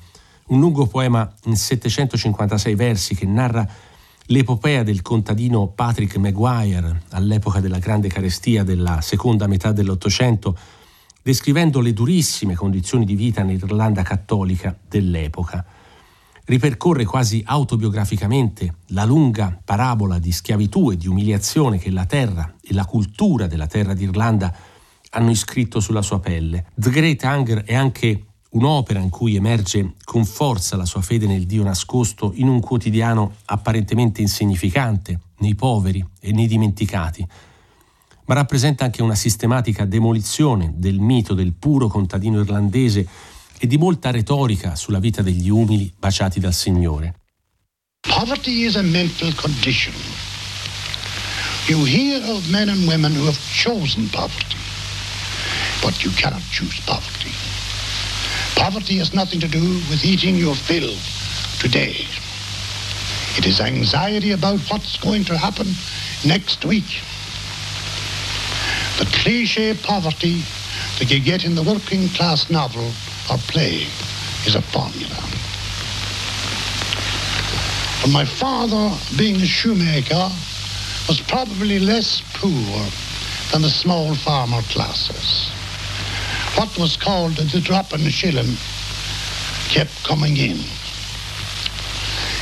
un 0.50 0.60
lungo 0.60 0.86
poema 0.86 1.28
in 1.46 1.56
756 1.56 2.76
versi 2.76 3.16
che 3.16 3.26
narra 3.26 3.68
l'epopea 4.26 4.84
del 4.84 5.02
contadino 5.02 5.66
Patrick 5.66 6.16
Maguire 6.16 7.02
all'epoca 7.10 7.58
della 7.58 7.80
grande 7.80 8.06
carestia 8.06 8.62
della 8.62 9.00
seconda 9.00 9.48
metà 9.48 9.72
dell'Ottocento, 9.72 10.56
descrivendo 11.20 11.80
le 11.80 11.92
durissime 11.92 12.54
condizioni 12.54 13.04
di 13.04 13.16
vita 13.16 13.42
nell'Irlanda 13.42 14.04
cattolica 14.04 14.78
dell'epoca 14.88 15.66
ripercorre 16.48 17.04
quasi 17.04 17.42
autobiograficamente 17.44 18.76
la 18.88 19.04
lunga 19.04 19.58
parabola 19.62 20.18
di 20.18 20.32
schiavitù 20.32 20.90
e 20.90 20.96
di 20.96 21.06
umiliazione 21.06 21.78
che 21.78 21.90
la 21.90 22.06
terra 22.06 22.54
e 22.62 22.72
la 22.72 22.86
cultura 22.86 23.46
della 23.46 23.66
terra 23.66 23.92
d'Irlanda 23.92 24.54
hanno 25.10 25.30
iscritto 25.30 25.80
sulla 25.80 26.02
sua 26.02 26.20
pelle. 26.20 26.66
The 26.74 26.90
Great 26.90 27.22
Hunger 27.22 27.64
è 27.64 27.74
anche 27.74 28.24
un'opera 28.50 28.98
in 28.98 29.10
cui 29.10 29.36
emerge 29.36 29.94
con 30.04 30.24
forza 30.24 30.76
la 30.76 30.86
sua 30.86 31.02
fede 31.02 31.26
nel 31.26 31.44
Dio 31.44 31.62
nascosto 31.62 32.32
in 32.34 32.48
un 32.48 32.60
quotidiano 32.60 33.34
apparentemente 33.44 34.22
insignificante, 34.22 35.20
nei 35.40 35.54
poveri 35.54 36.04
e 36.18 36.32
nei 36.32 36.46
dimenticati, 36.46 37.26
ma 38.24 38.34
rappresenta 38.34 38.84
anche 38.84 39.02
una 39.02 39.14
sistematica 39.14 39.84
demolizione 39.84 40.72
del 40.76 40.98
mito 40.98 41.34
del 41.34 41.52
puro 41.52 41.88
contadino 41.88 42.40
irlandese 42.40 43.06
e 43.60 43.66
di 43.66 43.76
molta 43.76 44.10
retorica 44.10 44.76
sulla 44.76 45.00
vita 45.00 45.22
degli 45.22 45.48
umili 45.48 45.92
baciati 45.98 46.40
dal 46.40 46.54
Signore. 46.54 47.14
Poverty 48.00 48.64
is 48.64 48.76
a 48.76 48.82
mental 48.82 49.34
condition. 49.34 49.94
You 51.66 51.84
hear 51.84 52.22
of 52.24 52.48
men 52.48 52.68
and 52.68 52.86
women 52.86 53.12
who 53.14 53.26
have 53.26 53.38
chosen 53.52 54.08
poverty, 54.10 54.56
but 55.82 56.02
you 56.02 56.10
cannot 56.12 56.42
choose 56.50 56.80
poverty. 56.86 57.32
Poverty 58.54 58.98
has 58.98 59.12
nothing 59.12 59.40
to 59.40 59.48
do 59.48 59.80
with 59.90 60.04
eating 60.04 60.36
your 60.36 60.54
fill 60.54 60.94
today. 61.58 62.06
It 63.36 63.44
is 63.46 63.60
anxiety 63.60 64.32
about 64.32 64.60
what's 64.70 64.96
going 64.98 65.24
to 65.26 65.36
happen 65.36 65.66
next 66.24 66.64
week. 66.64 67.02
The 68.98 69.06
cliche 69.22 69.74
poverty 69.74 70.42
that 70.98 71.10
you 71.10 71.20
get 71.20 71.44
in 71.44 71.54
the 71.54 71.62
working 71.62 72.08
class 72.08 72.50
novel 72.50 72.90
or 73.30 73.38
play 73.48 73.86
is 74.46 74.54
a 74.54 74.62
formula. 74.62 75.16
And 78.04 78.12
my 78.12 78.24
father, 78.24 78.96
being 79.16 79.36
a 79.36 79.46
shoemaker, 79.46 80.30
was 81.08 81.20
probably 81.20 81.78
less 81.78 82.22
poor 82.34 82.86
than 83.52 83.62
the 83.62 83.70
small 83.70 84.14
farmer 84.14 84.62
classes. 84.70 85.50
What 86.54 86.76
was 86.78 86.96
called 86.96 87.36
the 87.36 87.60
drop 87.60 87.90
the 87.90 88.10
shilling 88.10 88.56
kept 89.68 90.02
coming 90.04 90.36
in. 90.36 90.58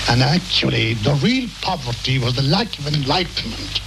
And 0.09 0.23
actually, 0.23 0.95
the 0.95 1.15
real 1.23 1.49
poverty 1.61 2.19
was 2.19 2.35
the 2.35 2.43
lack 2.43 2.79
of 2.79 2.87
enlightenment. 2.87 3.81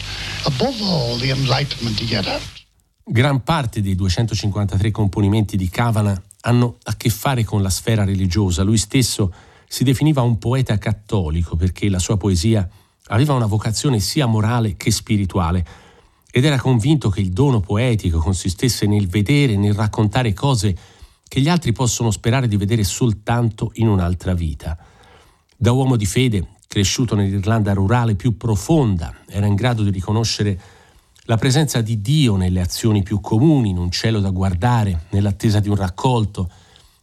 Above 0.46 0.82
all, 0.82 1.18
the 1.18 1.32
enlightenment 1.32 1.98
get 2.06 2.28
out. 2.28 2.42
Gran 3.04 3.42
parte 3.44 3.82
dei 3.82 3.96
253 3.96 4.92
componimenti 4.92 5.58
di 5.58 5.70
Kavanagh 5.70 6.22
hanno 6.42 6.78
a 6.84 6.96
che 6.96 7.10
fare 7.10 7.44
con 7.44 7.62
la 7.62 7.70
sfera 7.70 8.04
religiosa. 8.04 8.64
Lui 8.64 8.78
stesso 8.78 9.34
si 9.68 9.84
definiva 9.84 10.22
un 10.22 10.38
poeta 10.38 10.78
cattolico 10.78 11.56
perché 11.56 11.90
la 11.90 12.00
sua 12.00 12.18
poesia 12.18 12.68
aveva 13.08 13.34
una 13.34 13.46
vocazione 13.46 14.00
sia 14.00 14.26
morale 14.26 14.78
che 14.78 14.92
spirituale 14.92 15.66
ed 16.32 16.46
era 16.46 16.60
convinto 16.60 17.10
che 17.10 17.22
il 17.22 17.32
dono 17.32 17.60
poetico 17.60 18.20
consistesse 18.20 18.86
nel 18.86 19.08
vedere, 19.08 19.58
nel 19.58 19.74
raccontare 19.74 20.34
cose 20.34 20.76
che 21.28 21.42
gli 21.42 21.50
altri 21.50 21.72
possono 21.72 22.12
sperare 22.12 22.48
di 22.48 22.58
vedere 22.58 22.84
soltanto 22.84 23.72
in 23.76 23.88
un'altra 23.88 24.34
vita. 24.34 24.78
Da 25.56 25.72
uomo 25.72 25.96
di 25.96 26.06
fede, 26.06 26.56
cresciuto 26.68 27.16
nell'Irlanda 27.16 27.74
rurale 27.74 28.16
più 28.16 28.38
profonda, 28.38 29.14
era 29.28 29.46
in 29.46 29.56
grado 29.56 29.84
di 29.84 29.90
riconoscere 29.90 30.60
la 31.30 31.38
presenza 31.38 31.82
di 31.82 32.02
Dio 32.02 32.38
nelle 32.38 32.60
azioni 32.60 33.04
più 33.04 33.22
comuni, 33.22 33.70
in 33.70 33.78
un 33.78 33.92
cielo 33.92 34.20
da 34.20 34.32
guardare, 34.32 35.06
nell'attesa 35.12 35.60
di 35.60 35.70
un 35.70 35.76
raccolto, 35.76 36.50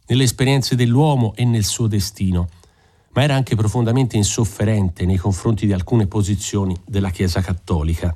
nelle 0.07 0.23
esperienze 0.23 0.75
dell'uomo 0.75 1.33
e 1.33 1.45
nel 1.45 1.63
suo 1.63 1.87
destino, 1.87 2.49
ma 3.13 3.23
era 3.23 3.35
anche 3.35 3.55
profondamente 3.55 4.17
insofferente 4.17 5.05
nei 5.05 5.15
confronti 5.15 5.65
di 5.65 5.71
alcune 5.71 6.07
posizioni 6.07 6.75
della 6.85 7.09
Chiesa 7.09 7.39
cattolica. 7.39 8.13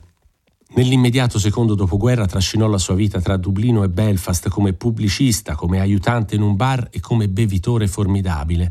Nell'immediato 0.73 1.39
secondo 1.39 1.75
dopoguerra 1.75 2.25
trascinò 2.25 2.67
la 2.67 2.77
sua 2.77 2.95
vita 2.95 3.21
tra 3.21 3.37
Dublino 3.37 3.81
e 3.83 3.89
Belfast 3.89 4.49
come 4.49 4.73
pubblicista, 4.73 5.55
come 5.55 5.79
aiutante 5.79 6.35
in 6.35 6.41
un 6.41 6.57
bar 6.57 6.89
e 6.91 6.99
come 6.99 7.29
bevitore 7.29 7.87
formidabile. 7.87 8.69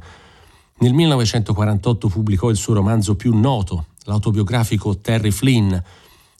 Nel 0.80 0.92
1948 0.92 2.08
pubblicò 2.08 2.50
il 2.50 2.56
suo 2.56 2.74
romanzo 2.74 3.16
più 3.16 3.34
noto, 3.34 3.86
l'autobiografico 4.04 4.98
Terry 4.98 5.30
Flynn, 5.30 5.74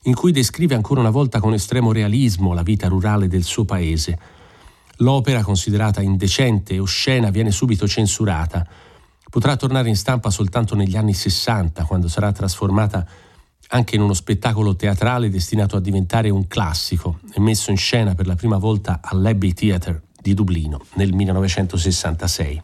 in 0.05 0.15
cui 0.15 0.33
descrive 0.33 0.75
ancora 0.75 1.01
una 1.01 1.11
volta 1.11 1.41
con 1.41 1.53
estremo 1.53 1.93
realismo 1.93 2.55
la 2.55 2.63
vita 2.63 2.89
rurale 2.89 3.29
del 3.29 3.45
suo 3.45 3.67
paese. 3.67 4.19
L'opera, 4.99 5.43
considerata 5.43 6.01
indecente 6.01 6.75
e 6.75 6.79
oscena, 6.79 7.31
viene 7.31 7.51
subito 7.51 7.87
censurata. 7.87 8.67
Potrà 9.29 9.57
tornare 9.57 9.91
in 9.91 9.97
stampa 9.97 10.31
soltanto 10.31 10.75
negli 10.75 10.97
anni 10.97 11.13
60, 11.13 11.85
quando 11.85 12.09
sarà 12.09 12.33
trasformata 12.33 13.07
anche 13.69 13.95
in 13.95 14.01
uno 14.01 14.15
spettacolo 14.15 14.75
teatrale 14.75 15.29
destinato 15.29 15.77
a 15.77 15.81
diventare 15.81 16.31
un 16.31 16.47
classico 16.49 17.21
e 17.33 17.41
messo 17.41 17.71
in 17.71 17.77
scena 17.77 18.15
per 18.15 18.27
la 18.27 18.35
prima 18.35 18.57
volta 18.57 19.01
all'Abbey 19.03 19.53
Theatre 19.53 20.03
di 20.21 20.33
Dublino 20.35 20.81
nel 20.95 21.13
1966. 21.13 22.63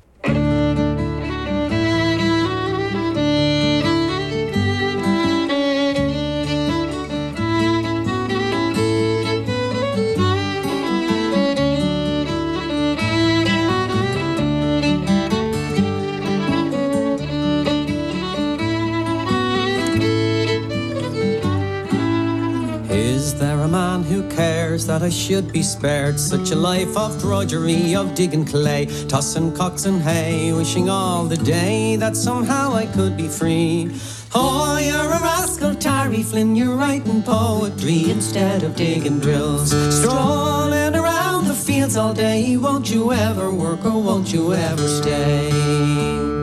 That 24.97 25.05
I 25.05 25.11
should 25.11 25.53
be 25.53 25.63
spared 25.63 26.19
such 26.19 26.53
a 26.53 26.57
life 26.57 26.97
of 26.97 27.21
drudgery, 27.21 27.95
of 27.95 28.15
digging 28.15 28.47
clay, 28.47 28.87
tossing 29.09 29.55
cocks 29.55 29.85
and 29.85 30.01
hay, 30.01 30.55
wishing 30.55 30.89
all 30.89 31.25
the 31.25 31.37
day 31.37 31.97
that 31.97 32.17
somehow 32.17 32.73
I 32.73 32.87
could 32.87 33.15
be 33.15 33.29
free. 33.29 33.91
Oh, 34.35 34.79
you're 34.79 35.13
a 35.19 35.21
rascal, 35.21 35.75
Terry 35.75 36.23
Flynn, 36.23 36.57
you're 36.57 36.77
writing 36.77 37.23
poetry 37.23 38.11
instead 38.11 38.63
of 38.63 38.75
digging 38.75 39.19
drills. 39.21 39.69
Strolling 40.01 40.95
around 40.95 41.47
the 41.47 41.55
fields 41.55 41.99
all 41.99 42.15
day, 42.15 42.57
won't 42.57 42.91
you 42.91 43.13
ever 43.13 43.51
work 43.51 43.85
or 43.85 44.03
won't 44.03 44.33
you 44.33 44.55
ever 44.55 44.89
stay? 44.89 46.36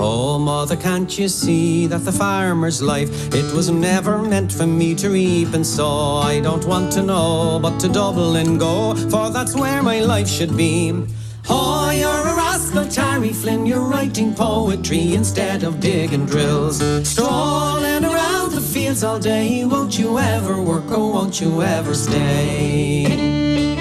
Oh, 0.00 0.38
mother, 0.38 0.76
can't 0.76 1.18
you 1.18 1.28
see 1.28 1.88
that 1.88 2.04
the 2.04 2.12
farmer's 2.12 2.80
life, 2.80 3.34
it 3.34 3.52
was 3.52 3.68
never 3.68 4.22
meant 4.22 4.52
for 4.52 4.64
me 4.66 4.94
to 4.94 5.10
reap 5.10 5.52
and 5.54 5.66
sow? 5.66 6.18
I 6.18 6.38
don't 6.38 6.64
want 6.64 6.92
to 6.92 7.02
know, 7.02 7.58
but 7.60 7.80
to 7.80 7.88
double 7.88 8.36
and 8.36 8.60
go, 8.60 8.94
for 9.10 9.30
that's 9.30 9.56
where 9.56 9.82
my 9.82 10.00
life 10.00 10.28
should 10.28 10.56
be. 10.56 10.92
Oh, 11.50 11.90
you're 11.90 12.08
a 12.08 12.36
rascal 12.36 12.86
Tyree 12.86 13.32
Flynn, 13.32 13.66
you're 13.66 13.80
writing 13.80 14.34
poetry 14.34 15.14
instead 15.14 15.64
of 15.64 15.80
digging 15.80 16.26
drills. 16.26 16.78
Strolling 17.08 18.04
around 18.04 18.52
the 18.52 18.60
fields 18.60 19.02
all 19.02 19.18
day, 19.18 19.64
won't 19.64 19.98
you 19.98 20.18
ever 20.18 20.62
work 20.62 20.90
or 20.92 21.12
won't 21.12 21.40
you 21.40 21.60
ever 21.62 21.94
stay? 21.94 23.77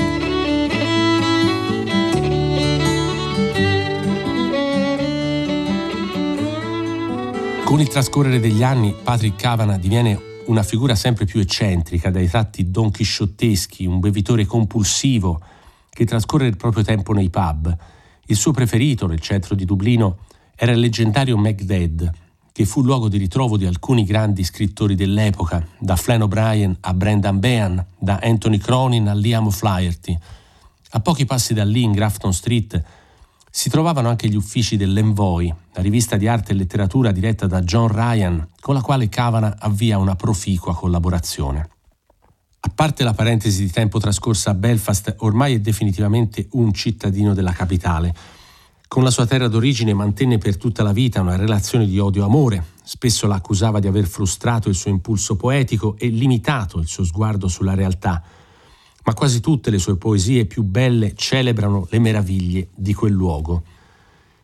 Con 7.68 7.82
il 7.82 7.90
trascorrere 7.90 8.40
degli 8.40 8.64
anni, 8.64 8.96
Patrick 9.04 9.36
Cavana 9.36 9.78
diviene 9.78 10.18
una 10.46 10.64
figura 10.64 10.96
sempre 10.96 11.26
più 11.26 11.42
eccentrica, 11.42 12.10
dai 12.10 12.30
tratti 12.30 12.72
donchisciotteschi, 12.72 13.86
un 13.86 14.00
bevitore 14.00 14.46
compulsivo 14.46 15.42
che 15.90 16.06
trascorre 16.06 16.48
il 16.48 16.56
proprio 16.56 16.86
tempo 16.86 17.12
nei 17.12 17.30
pub. 17.30 17.76
Il 18.28 18.38
suo 18.38 18.54
preferito 18.54 19.06
nel 19.06 19.20
centro 19.20 19.54
di 19.54 19.66
Dublino 19.66 20.20
era 20.56 20.72
il 20.72 20.80
leggendario 20.80 21.36
Macdead, 21.36 22.10
che 22.54 22.64
fu 22.64 22.82
luogo 22.84 23.10
di 23.10 23.18
ritrovo 23.18 23.58
di 23.58 23.66
alcuni 23.66 24.06
grandi 24.06 24.46
scrittori 24.46 24.96
dell'epoca, 24.96 25.68
da 25.78 25.98
Flann 25.98 26.22
O'Brien 26.22 26.74
a 26.80 26.94
Brendan 26.94 27.38
Behan, 27.40 27.86
da 28.00 28.18
Anthony 28.24 28.60
Cronin 28.60 29.10
a 29.10 29.14
Liam 29.14 29.50
Flaherty. 29.50 30.18
A 30.92 31.02
pochi 31.02 31.26
passi 31.26 31.54
da 31.54 31.66
lì, 31.66 31.84
in 31.84 31.92
Grafton 31.92 32.32
Street, 32.32 32.82
si 33.58 33.70
trovavano 33.70 34.08
anche 34.08 34.28
gli 34.28 34.36
uffici 34.36 34.78
dell'Envoy, 34.78 35.52
la 35.74 35.82
rivista 35.82 36.16
di 36.16 36.28
arte 36.28 36.52
e 36.52 36.56
letteratura 36.56 37.12
diretta 37.12 37.48
da 37.48 37.62
John 37.62 37.88
Ryan, 37.88 38.50
con 38.60 38.76
la 38.76 38.82
quale 38.82 39.10
Cavana 39.10 39.56
avvia 39.58 39.98
una 39.98 40.16
proficua 40.16 40.76
collaborazione. 40.76 41.68
A 42.60 42.70
parte 42.70 43.04
la 43.04 43.16
parentesi 43.16 43.64
di 43.64 43.72
tempo 43.72 43.98
trascorsa 43.98 44.52
a 44.52 44.54
Belfast, 44.54 45.16
ormai 45.22 45.56
è 45.56 45.60
definitivamente 45.60 46.50
un 46.52 46.72
cittadino 46.72 47.34
della 47.34 47.52
capitale. 47.52 48.14
Con 48.88 49.02
la 49.02 49.10
sua 49.10 49.26
terra 49.26 49.48
d'origine 49.48 49.92
mantenne 49.96 50.38
per 50.38 50.58
tutta 50.58 50.84
la 50.84 50.94
vita 50.94 51.22
una 51.22 51.36
relazione 51.36 51.88
di 51.88 51.98
odio-amore. 51.98 52.64
Spesso 52.84 53.26
l'accusava 53.26 53.80
di 53.80 53.88
aver 53.88 54.06
frustrato 54.06 54.70
il 54.70 54.76
suo 54.76 54.92
impulso 54.92 55.36
poetico 55.36 55.96
e 55.98 56.10
limitato 56.10 56.78
il 56.78 56.86
suo 56.86 57.04
sguardo 57.04 57.48
sulla 57.48 57.74
realtà 57.74 58.22
ma 59.08 59.14
quasi 59.14 59.40
tutte 59.40 59.70
le 59.70 59.80
sue 59.80 59.96
poesie 59.96 60.46
più 60.46 60.64
belle 60.64 61.14
celebrano 61.16 61.88
le 61.90 62.00
meraviglie 62.00 62.68
di 62.76 62.94
quel 62.94 63.14
luogo. 63.14 63.64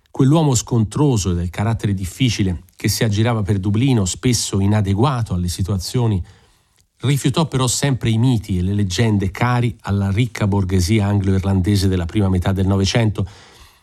Quell'uomo 0.10 0.56
scontroso 0.56 1.32
e 1.32 1.36
del 1.36 1.50
carattere 1.50 1.94
difficile 1.94 2.64
che 2.78 2.88
si 2.88 3.04
aggirava 3.04 3.42
per 3.42 3.60
Dublino, 3.60 4.06
spesso 4.06 4.62
inadeguato 4.62 5.34
alle 5.34 5.50
situazioni, 5.50 6.24
rifiutò 7.02 7.46
però 7.46 7.68
sempre 7.68 8.10
i 8.10 8.18
miti 8.18 8.58
e 8.58 8.62
le 8.62 8.74
leggende 8.74 9.32
cari 9.32 9.76
alla 9.82 10.10
ricca 10.10 10.48
borghesia 10.48 11.08
anglo-irlandese 11.08 11.90
della 11.90 12.06
prima 12.06 12.30
metà 12.30 12.54
del 12.54 12.66
Novecento 12.66 13.28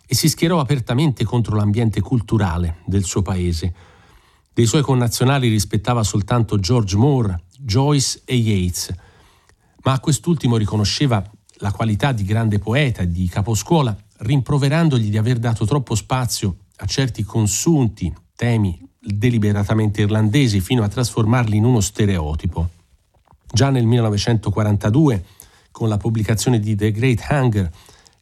e 0.06 0.14
si 0.14 0.30
schierò 0.30 0.60
apertamente 0.60 1.24
contro 1.24 1.56
l'ambiente 1.56 2.00
culturale 2.00 2.78
del 2.86 3.04
suo 3.04 3.20
paese. 3.20 3.74
Dei 4.54 4.64
suoi 4.64 4.80
connazionali 4.80 5.48
rispettava 5.48 6.02
soltanto 6.02 6.58
George 6.58 6.96
Moore, 6.96 7.42
Joyce 7.58 8.22
e 8.24 8.34
Yeats, 8.36 8.94
ma 9.82 9.92
a 9.92 10.00
quest'ultimo 10.00 10.56
riconosceva 10.56 11.24
la 11.60 11.72
qualità 11.72 12.12
di 12.12 12.24
grande 12.24 12.58
poeta 12.58 13.02
e 13.02 13.10
di 13.10 13.28
caposcuola, 13.28 13.96
rimproverandogli 14.18 15.10
di 15.10 15.18
aver 15.18 15.38
dato 15.38 15.64
troppo 15.64 15.94
spazio 15.94 16.56
a 16.76 16.86
certi 16.86 17.22
consunti 17.22 18.12
temi 18.34 18.78
deliberatamente 18.98 20.02
irlandesi 20.02 20.60
fino 20.60 20.82
a 20.82 20.88
trasformarli 20.88 21.56
in 21.56 21.64
uno 21.64 21.80
stereotipo. 21.80 22.68
Già 23.52 23.70
nel 23.70 23.86
1942, 23.86 25.24
con 25.70 25.88
la 25.88 25.96
pubblicazione 25.96 26.60
di 26.60 26.74
The 26.76 26.92
Great 26.92 27.26
Hunger, 27.28 27.70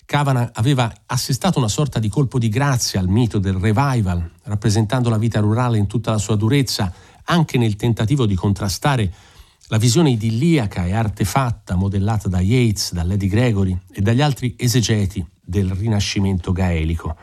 Cavana 0.04 0.52
aveva 0.54 0.90
assestato 1.06 1.58
una 1.58 1.68
sorta 1.68 1.98
di 1.98 2.08
colpo 2.08 2.38
di 2.38 2.48
grazia 2.48 2.98
al 2.98 3.08
mito 3.08 3.38
del 3.38 3.54
revival, 3.54 4.30
rappresentando 4.44 5.10
la 5.10 5.18
vita 5.18 5.40
rurale 5.40 5.76
in 5.76 5.86
tutta 5.86 6.12
la 6.12 6.18
sua 6.18 6.34
durezza, 6.34 6.92
anche 7.24 7.58
nel 7.58 7.76
tentativo 7.76 8.24
di 8.24 8.34
contrastare 8.34 9.12
la 9.68 9.78
visione 9.78 10.10
idilliaca 10.10 10.86
e 10.86 10.94
artefatta 10.94 11.74
modellata 11.74 12.28
da 12.28 12.40
Yeats, 12.40 12.92
da 12.92 13.02
Lady 13.02 13.26
Gregory 13.26 13.78
e 13.92 14.00
dagli 14.00 14.22
altri 14.22 14.54
esegeti 14.56 15.24
del 15.44 15.70
Rinascimento 15.70 16.52
gaelico. 16.52 17.16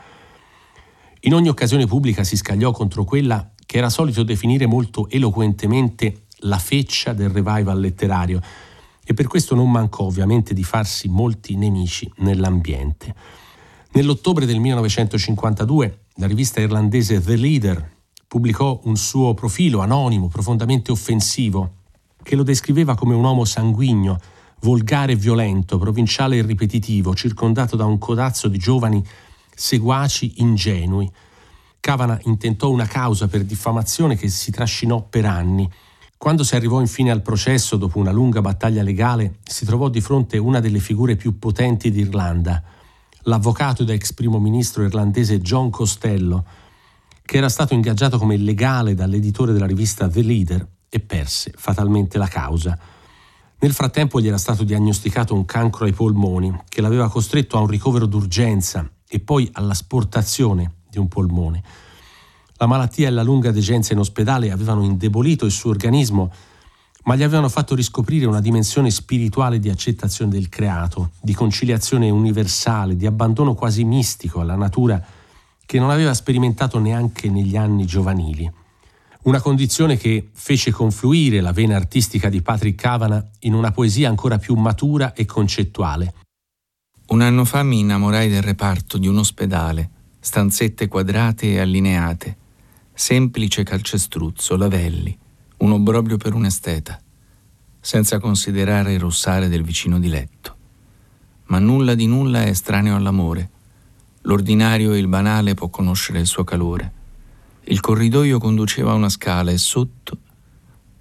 In 1.20 1.34
ogni 1.34 1.48
occasione 1.48 1.86
pubblica 1.86 2.22
si 2.22 2.36
scagliò 2.36 2.70
contro 2.70 3.02
quella 3.04 3.50
che 3.64 3.78
era 3.78 3.90
solito 3.90 4.22
definire 4.22 4.66
molto 4.66 5.08
eloquentemente 5.10 6.26
la 6.40 6.58
feccia 6.58 7.12
del 7.12 7.30
revival 7.30 7.80
letterario 7.80 8.40
e 9.04 9.14
per 9.14 9.26
questo 9.26 9.54
non 9.54 9.70
mancò 9.70 10.04
ovviamente 10.04 10.54
di 10.54 10.62
farsi 10.62 11.08
molti 11.08 11.56
nemici 11.56 12.10
nell'ambiente. 12.18 13.14
Nell'ottobre 13.92 14.46
del 14.46 14.60
1952 14.60 16.00
la 16.16 16.26
rivista 16.26 16.60
irlandese 16.60 17.20
The 17.20 17.36
Leader 17.36 17.94
pubblicò 18.26 18.80
un 18.84 18.96
suo 18.96 19.34
profilo 19.34 19.80
anonimo 19.80 20.28
profondamente 20.28 20.92
offensivo 20.92 21.84
che 22.26 22.34
lo 22.34 22.42
descriveva 22.42 22.96
come 22.96 23.14
un 23.14 23.22
uomo 23.22 23.44
sanguigno, 23.44 24.18
volgare 24.62 25.12
e 25.12 25.14
violento, 25.16 25.78
provinciale 25.78 26.38
e 26.38 26.42
ripetitivo, 26.42 27.14
circondato 27.14 27.76
da 27.76 27.84
un 27.84 27.98
codazzo 27.98 28.48
di 28.48 28.58
giovani 28.58 29.00
seguaci 29.54 30.40
ingenui. 30.40 31.08
Cavana 31.78 32.18
intentò 32.24 32.68
una 32.68 32.86
causa 32.86 33.28
per 33.28 33.44
diffamazione 33.44 34.16
che 34.16 34.28
si 34.28 34.50
trascinò 34.50 35.06
per 35.08 35.24
anni. 35.24 35.70
Quando 36.18 36.42
si 36.42 36.56
arrivò 36.56 36.80
infine 36.80 37.12
al 37.12 37.22
processo, 37.22 37.76
dopo 37.76 38.00
una 38.00 38.10
lunga 38.10 38.40
battaglia 38.40 38.82
legale, 38.82 39.36
si 39.44 39.64
trovò 39.64 39.88
di 39.88 40.00
fronte 40.00 40.36
una 40.36 40.58
delle 40.58 40.80
figure 40.80 41.14
più 41.14 41.38
potenti 41.38 41.92
d'Irlanda, 41.92 42.60
l'avvocato 43.22 43.82
ed 43.82 43.90
ex 43.90 44.12
primo 44.12 44.40
ministro 44.40 44.82
irlandese 44.82 45.38
John 45.38 45.70
Costello, 45.70 46.44
che 47.24 47.36
era 47.36 47.48
stato 47.48 47.72
ingaggiato 47.72 48.18
come 48.18 48.36
legale 48.36 48.94
dall'editore 48.94 49.52
della 49.52 49.66
rivista 49.66 50.08
The 50.08 50.22
Leader 50.22 50.68
e 50.88 51.00
perse 51.00 51.52
fatalmente 51.56 52.18
la 52.18 52.28
causa. 52.28 52.78
Nel 53.58 53.72
frattempo 53.72 54.20
gli 54.20 54.28
era 54.28 54.38
stato 54.38 54.64
diagnosticato 54.64 55.34
un 55.34 55.46
cancro 55.46 55.86
ai 55.86 55.92
polmoni 55.92 56.54
che 56.68 56.82
l'aveva 56.82 57.08
costretto 57.08 57.56
a 57.56 57.60
un 57.60 57.66
ricovero 57.66 58.04
d'urgenza 58.06 58.88
e 59.08 59.18
poi 59.18 59.48
all'asportazione 59.52 60.74
di 60.90 60.98
un 60.98 61.08
polmone. 61.08 61.62
La 62.56 62.66
malattia 62.66 63.08
e 63.08 63.10
la 63.10 63.22
lunga 63.22 63.50
degenza 63.50 63.92
in 63.92 63.98
ospedale 63.98 64.50
avevano 64.50 64.84
indebolito 64.84 65.46
il 65.46 65.52
suo 65.52 65.70
organismo, 65.70 66.30
ma 67.04 67.16
gli 67.16 67.22
avevano 67.22 67.48
fatto 67.48 67.74
riscoprire 67.74 68.26
una 68.26 68.40
dimensione 68.40 68.90
spirituale 68.90 69.58
di 69.58 69.70
accettazione 69.70 70.30
del 70.30 70.48
creato, 70.48 71.12
di 71.20 71.32
conciliazione 71.32 72.10
universale, 72.10 72.96
di 72.96 73.06
abbandono 73.06 73.54
quasi 73.54 73.84
mistico 73.84 74.40
alla 74.40 74.56
natura 74.56 75.02
che 75.64 75.78
non 75.78 75.90
aveva 75.90 76.14
sperimentato 76.14 76.78
neanche 76.78 77.30
negli 77.30 77.56
anni 77.56 77.86
giovanili 77.86 78.50
una 79.26 79.40
condizione 79.40 79.96
che 79.96 80.28
fece 80.32 80.70
confluire 80.70 81.40
la 81.40 81.50
vena 81.50 81.74
artistica 81.74 82.28
di 82.28 82.42
Patrick 82.42 82.80
Cavana 82.80 83.24
in 83.40 83.54
una 83.54 83.72
poesia 83.72 84.08
ancora 84.08 84.38
più 84.38 84.54
matura 84.54 85.14
e 85.14 85.24
concettuale. 85.24 86.14
Un 87.08 87.20
anno 87.20 87.44
fa 87.44 87.64
mi 87.64 87.80
innamorai 87.80 88.28
del 88.28 88.42
reparto 88.42 88.98
di 88.98 89.08
un 89.08 89.18
ospedale, 89.18 89.90
stanzette 90.20 90.86
quadrate 90.86 91.50
e 91.52 91.58
allineate, 91.58 92.36
semplice 92.94 93.64
calcestruzzo, 93.64 94.56
lavelli, 94.56 95.16
un 95.58 95.72
obbrobrio 95.72 96.18
per 96.18 96.34
un 96.34 96.44
esteta, 96.44 97.00
senza 97.80 98.20
considerare 98.20 98.92
il 98.92 99.00
rossare 99.00 99.48
del 99.48 99.64
vicino 99.64 99.98
di 99.98 100.08
letto. 100.08 100.56
Ma 101.46 101.58
nulla 101.58 101.96
di 101.96 102.06
nulla 102.06 102.44
è 102.44 102.48
estraneo 102.48 102.94
all'amore. 102.94 103.50
L'ordinario 104.22 104.92
e 104.92 104.98
il 104.98 105.08
banale 105.08 105.54
può 105.54 105.68
conoscere 105.68 106.20
il 106.20 106.26
suo 106.26 106.44
calore 106.44 106.95
il 107.68 107.80
corridoio 107.80 108.38
conduceva 108.38 108.92
a 108.92 108.94
una 108.94 109.08
scala 109.08 109.50
e 109.50 109.58
sotto 109.58 110.18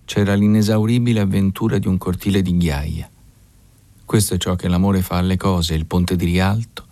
c'era 0.06 0.34
l'inesauribile 0.34 1.20
avventura 1.20 1.78
di 1.78 1.88
un 1.88 2.00
cortile 2.00 2.42
di 2.42 2.58
ghiaia. 2.58 3.08
Questo 4.04 4.34
è 4.34 4.38
ciò 4.38 4.56
che 4.56 4.68
l'amore 4.68 5.04
fa 5.04 5.18
alle 5.18 5.38
cose, 5.38 5.76
il 5.76 5.86
ponte 5.86 6.16
di 6.16 6.26
rialto, 6.26 6.86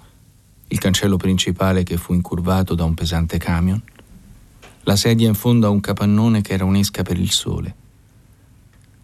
il 0.68 0.78
cancello 0.78 1.18
principale 1.18 1.82
che 1.82 1.98
fu 1.98 2.14
incurvato 2.14 2.76
da 2.76 2.84
un 2.84 2.94
pesante 2.94 3.40
camion, 3.40 3.82
la 4.84 4.96
sedia 4.96 5.28
in 5.28 5.36
fondo 5.36 5.66
a 5.66 5.72
un 5.72 5.80
capannone 5.80 6.42
che 6.42 6.54
era 6.54 6.66
un'esca 6.66 7.02
per 7.02 7.18
il 7.18 7.32
sole. 7.32 7.76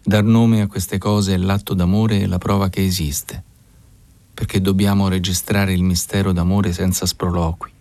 Dar 0.04 0.22
nome 0.22 0.60
a 0.60 0.68
queste 0.68 0.98
cose 0.98 1.34
è 1.34 1.36
l'atto 1.36 1.74
d'amore 1.74 2.20
e 2.20 2.26
la 2.26 2.38
prova 2.38 2.68
che 2.68 2.84
esiste, 2.84 3.42
perché 4.34 4.60
dobbiamo 4.60 5.08
registrare 5.08 5.72
il 5.72 5.82
mistero 5.82 6.30
d'amore 6.32 6.72
senza 6.72 7.06
sproloqui 7.06 7.78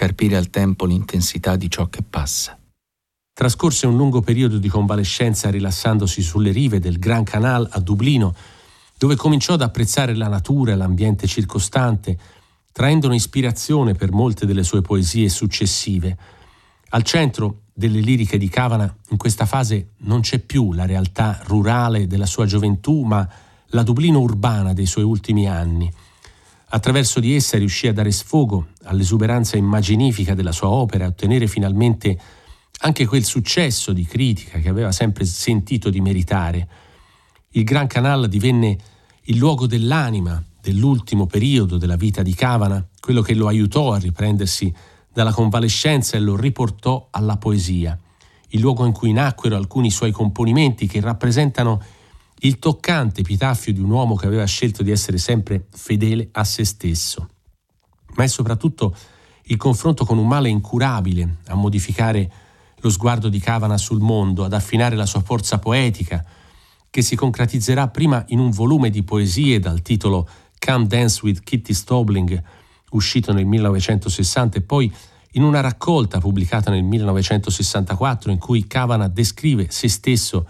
carpire 0.00 0.38
al 0.38 0.48
tempo 0.48 0.86
l'intensità 0.86 1.56
di 1.56 1.68
ciò 1.68 1.90
che 1.90 2.00
passa. 2.00 2.58
Trascorse 3.34 3.86
un 3.86 3.98
lungo 3.98 4.22
periodo 4.22 4.56
di 4.56 4.66
convalescenza 4.66 5.50
rilassandosi 5.50 6.22
sulle 6.22 6.52
rive 6.52 6.78
del 6.78 6.98
Gran 6.98 7.22
Canal 7.22 7.68
a 7.70 7.80
Dublino, 7.80 8.34
dove 8.96 9.14
cominciò 9.14 9.52
ad 9.52 9.60
apprezzare 9.60 10.14
la 10.14 10.28
natura 10.28 10.72
e 10.72 10.76
l'ambiente 10.76 11.26
circostante, 11.26 12.18
traendone 12.72 13.14
ispirazione 13.14 13.92
per 13.92 14.10
molte 14.10 14.46
delle 14.46 14.62
sue 14.62 14.80
poesie 14.80 15.28
successive. 15.28 16.16
Al 16.92 17.02
centro 17.02 17.64
delle 17.74 18.00
liriche 18.00 18.38
di 18.38 18.48
Cavana 18.48 18.90
in 19.10 19.18
questa 19.18 19.44
fase 19.44 19.90
non 19.98 20.22
c'è 20.22 20.38
più 20.38 20.72
la 20.72 20.86
realtà 20.86 21.40
rurale 21.44 22.06
della 22.06 22.24
sua 22.24 22.46
gioventù, 22.46 23.02
ma 23.02 23.28
la 23.72 23.82
Dublino 23.82 24.20
urbana 24.20 24.72
dei 24.72 24.86
suoi 24.86 25.04
ultimi 25.04 25.46
anni. 25.46 25.92
Attraverso 26.72 27.18
di 27.18 27.34
essa 27.34 27.58
riuscì 27.58 27.88
a 27.88 27.92
dare 27.92 28.12
sfogo 28.12 28.68
all'esuberanza 28.84 29.56
immaginifica 29.56 30.34
della 30.34 30.52
sua 30.52 30.68
opera 30.68 31.04
e 31.04 31.08
ottenere 31.08 31.48
finalmente 31.48 32.16
anche 32.82 33.06
quel 33.06 33.24
successo 33.24 33.92
di 33.92 34.04
critica 34.04 34.60
che 34.60 34.68
aveva 34.68 34.92
sempre 34.92 35.24
sentito 35.24 35.90
di 35.90 36.00
meritare. 36.00 36.68
Il 37.50 37.64
Gran 37.64 37.88
Canal 37.88 38.28
divenne 38.28 38.78
il 39.24 39.36
luogo 39.36 39.66
dell'anima 39.66 40.40
dell'ultimo 40.60 41.26
periodo 41.26 41.76
della 41.76 41.96
vita 41.96 42.22
di 42.22 42.34
Cavana, 42.34 42.86
quello 43.00 43.20
che 43.20 43.34
lo 43.34 43.48
aiutò 43.48 43.92
a 43.92 43.98
riprendersi 43.98 44.72
dalla 45.12 45.32
convalescenza 45.32 46.16
e 46.16 46.20
lo 46.20 46.36
riportò 46.36 47.08
alla 47.10 47.36
poesia, 47.36 47.98
il 48.50 48.60
luogo 48.60 48.86
in 48.86 48.92
cui 48.92 49.12
nacquero 49.12 49.56
alcuni 49.56 49.90
suoi 49.90 50.12
componimenti 50.12 50.86
che 50.86 51.00
rappresentano 51.00 51.82
il 52.42 52.58
toccante 52.58 53.20
epitaffio 53.20 53.72
di 53.72 53.80
un 53.80 53.90
uomo 53.90 54.14
che 54.14 54.26
aveva 54.26 54.44
scelto 54.44 54.82
di 54.82 54.90
essere 54.90 55.18
sempre 55.18 55.66
fedele 55.70 56.28
a 56.32 56.44
se 56.44 56.64
stesso. 56.64 57.28
Ma 58.14 58.24
è 58.24 58.28
soprattutto 58.28 58.94
il 59.44 59.56
confronto 59.56 60.04
con 60.04 60.18
un 60.18 60.26
male 60.26 60.48
incurabile 60.48 61.38
a 61.48 61.54
modificare 61.54 62.32
lo 62.78 62.88
sguardo 62.88 63.28
di 63.28 63.38
Cavana 63.38 63.76
sul 63.76 64.00
mondo, 64.00 64.44
ad 64.44 64.52
affinare 64.52 64.96
la 64.96 65.06
sua 65.06 65.20
forza 65.20 65.58
poetica, 65.58 66.24
che 66.88 67.02
si 67.02 67.14
concretizzerà 67.14 67.88
prima 67.88 68.24
in 68.28 68.38
un 68.38 68.50
volume 68.50 68.90
di 68.90 69.02
poesie 69.02 69.58
dal 69.58 69.82
titolo 69.82 70.28
Come 70.58 70.86
Dance 70.86 71.20
with 71.22 71.40
Kitty 71.40 71.74
Stobling, 71.74 72.42
uscito 72.90 73.32
nel 73.32 73.44
1960, 73.44 74.58
e 74.58 74.62
poi 74.62 74.92
in 75.32 75.42
una 75.42 75.60
raccolta 75.60 76.18
pubblicata 76.18 76.70
nel 76.70 76.82
1964 76.82 78.32
in 78.32 78.38
cui 78.38 78.66
Cavana 78.66 79.08
descrive 79.08 79.66
se 79.70 79.88
stesso 79.88 80.46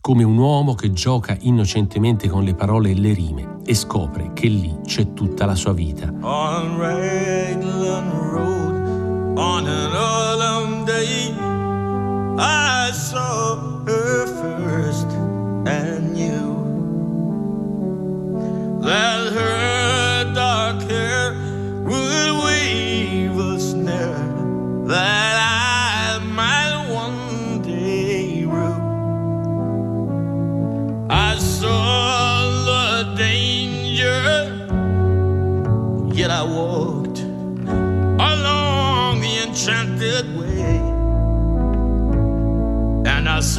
come 0.00 0.22
un 0.22 0.38
uomo 0.38 0.74
che 0.74 0.92
gioca 0.92 1.36
innocentemente 1.40 2.28
con 2.28 2.42
le 2.42 2.54
parole 2.54 2.90
e 2.90 2.94
le 2.94 3.12
rime 3.12 3.58
e 3.64 3.74
scopre 3.74 4.32
che 4.32 4.48
lì 4.48 4.78
c'è 4.84 5.12
tutta 5.12 5.44
la 5.44 5.54
sua 5.54 5.72
vita. 5.72 6.12
On 6.22 6.78
Raglan 6.78 8.10
Road, 8.32 9.38
on 9.38 9.66
an 9.66 9.92
autumn 9.92 10.84
day, 10.84 11.34
I 12.38 12.90
saw 12.92 13.84
her 13.86 14.26
first 14.26 15.06
and 15.66 16.12
knew 16.12 16.58
that 18.80 19.19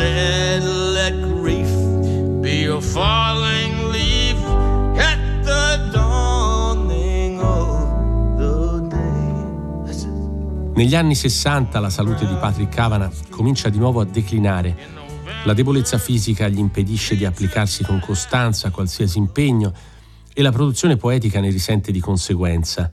said, 0.01 0.63
Let 0.63 1.13
grief 1.39 1.69
be 2.41 2.65
a 2.65 2.81
falling 2.81 3.91
leaf 3.91 4.39
at 4.97 5.19
the 5.43 5.89
dawning 5.91 7.39
of 7.39 8.37
the 8.37 8.87
day. 8.87 10.73
Negli 10.73 10.95
anni 10.95 11.15
60 11.15 11.79
la 11.79 11.89
salute 11.89 12.25
di 12.25 12.33
Patrick 12.35 12.73
Cavana 12.73 13.11
comincia 13.29 13.69
di 13.69 13.77
nuovo 13.77 13.99
a 14.01 14.05
declinare. 14.05 14.99
La 15.43 15.53
debolezza 15.53 15.97
fisica 15.97 16.47
gli 16.47 16.59
impedisce 16.59 17.15
di 17.15 17.25
applicarsi 17.25 17.83
con 17.83 17.99
costanza 17.99 18.67
a 18.67 18.71
qualsiasi 18.71 19.17
impegno 19.17 19.73
e 20.33 20.41
la 20.41 20.51
produzione 20.51 20.97
poetica 20.97 21.39
ne 21.39 21.49
risente 21.49 21.91
di 21.91 21.99
conseguenza. 21.99 22.91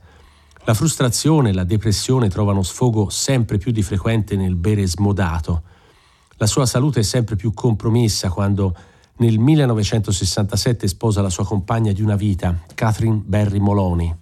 La 0.65 0.73
frustrazione 0.73 1.49
e 1.49 1.53
la 1.53 1.63
depressione 1.63 2.27
trovano 2.27 2.63
sfogo 2.63 3.09
sempre 3.09 3.57
più 3.57 3.71
di 3.71 3.81
frequente 3.81 4.35
nel 4.35 4.55
bere 4.55 4.85
smodato. 4.85 5.63
La 6.39 6.47
sua 6.47 6.65
salute 6.65 7.01
è 7.01 7.03
sempre 7.03 7.35
più 7.35 7.53
compromessa 7.53 8.29
quando 8.29 8.73
nel 9.17 9.37
1967 9.39 10.87
sposa 10.87 11.21
la 11.21 11.29
sua 11.29 11.43
compagna 11.43 11.91
di 11.91 12.01
una 12.01 12.15
vita, 12.15 12.57
Catherine 12.75 13.21
Berry 13.25 13.59
Moloney. 13.59 14.15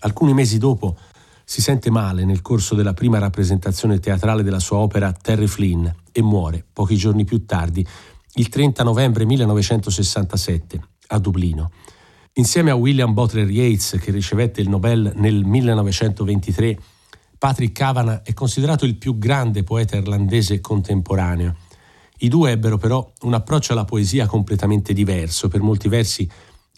Alcuni 0.00 0.32
mesi 0.32 0.58
dopo 0.58 0.96
si 1.44 1.60
sente 1.60 1.90
male 1.90 2.24
nel 2.24 2.40
corso 2.40 2.76
della 2.76 2.94
prima 2.94 3.18
rappresentazione 3.18 3.98
teatrale 3.98 4.44
della 4.44 4.60
sua 4.60 4.76
opera 4.76 5.10
Terry 5.10 5.48
Flynn 5.48 5.84
e 6.12 6.22
muore 6.22 6.64
pochi 6.72 6.94
giorni 6.94 7.24
più 7.24 7.44
tardi, 7.44 7.84
il 8.34 8.48
30 8.48 8.84
novembre 8.84 9.24
1967, 9.24 10.80
a 11.08 11.18
Dublino. 11.18 11.72
Insieme 12.34 12.70
a 12.70 12.76
William 12.76 13.12
Butler 13.12 13.50
Yeats, 13.50 13.98
che 14.00 14.12
ricevette 14.12 14.60
il 14.60 14.68
Nobel 14.68 15.14
nel 15.16 15.42
1923, 15.44 16.78
Patrick 17.46 17.78
Kavanagh 17.78 18.22
è 18.24 18.34
considerato 18.34 18.84
il 18.84 18.96
più 18.96 19.18
grande 19.18 19.62
poeta 19.62 19.94
irlandese 19.94 20.60
contemporaneo. 20.60 21.54
I 22.18 22.28
due 22.28 22.50
ebbero 22.50 22.76
però 22.76 23.12
un 23.20 23.34
approccio 23.34 23.70
alla 23.70 23.84
poesia 23.84 24.26
completamente 24.26 24.92
diverso, 24.92 25.46
per 25.46 25.60
molti 25.60 25.86
versi 25.86 26.28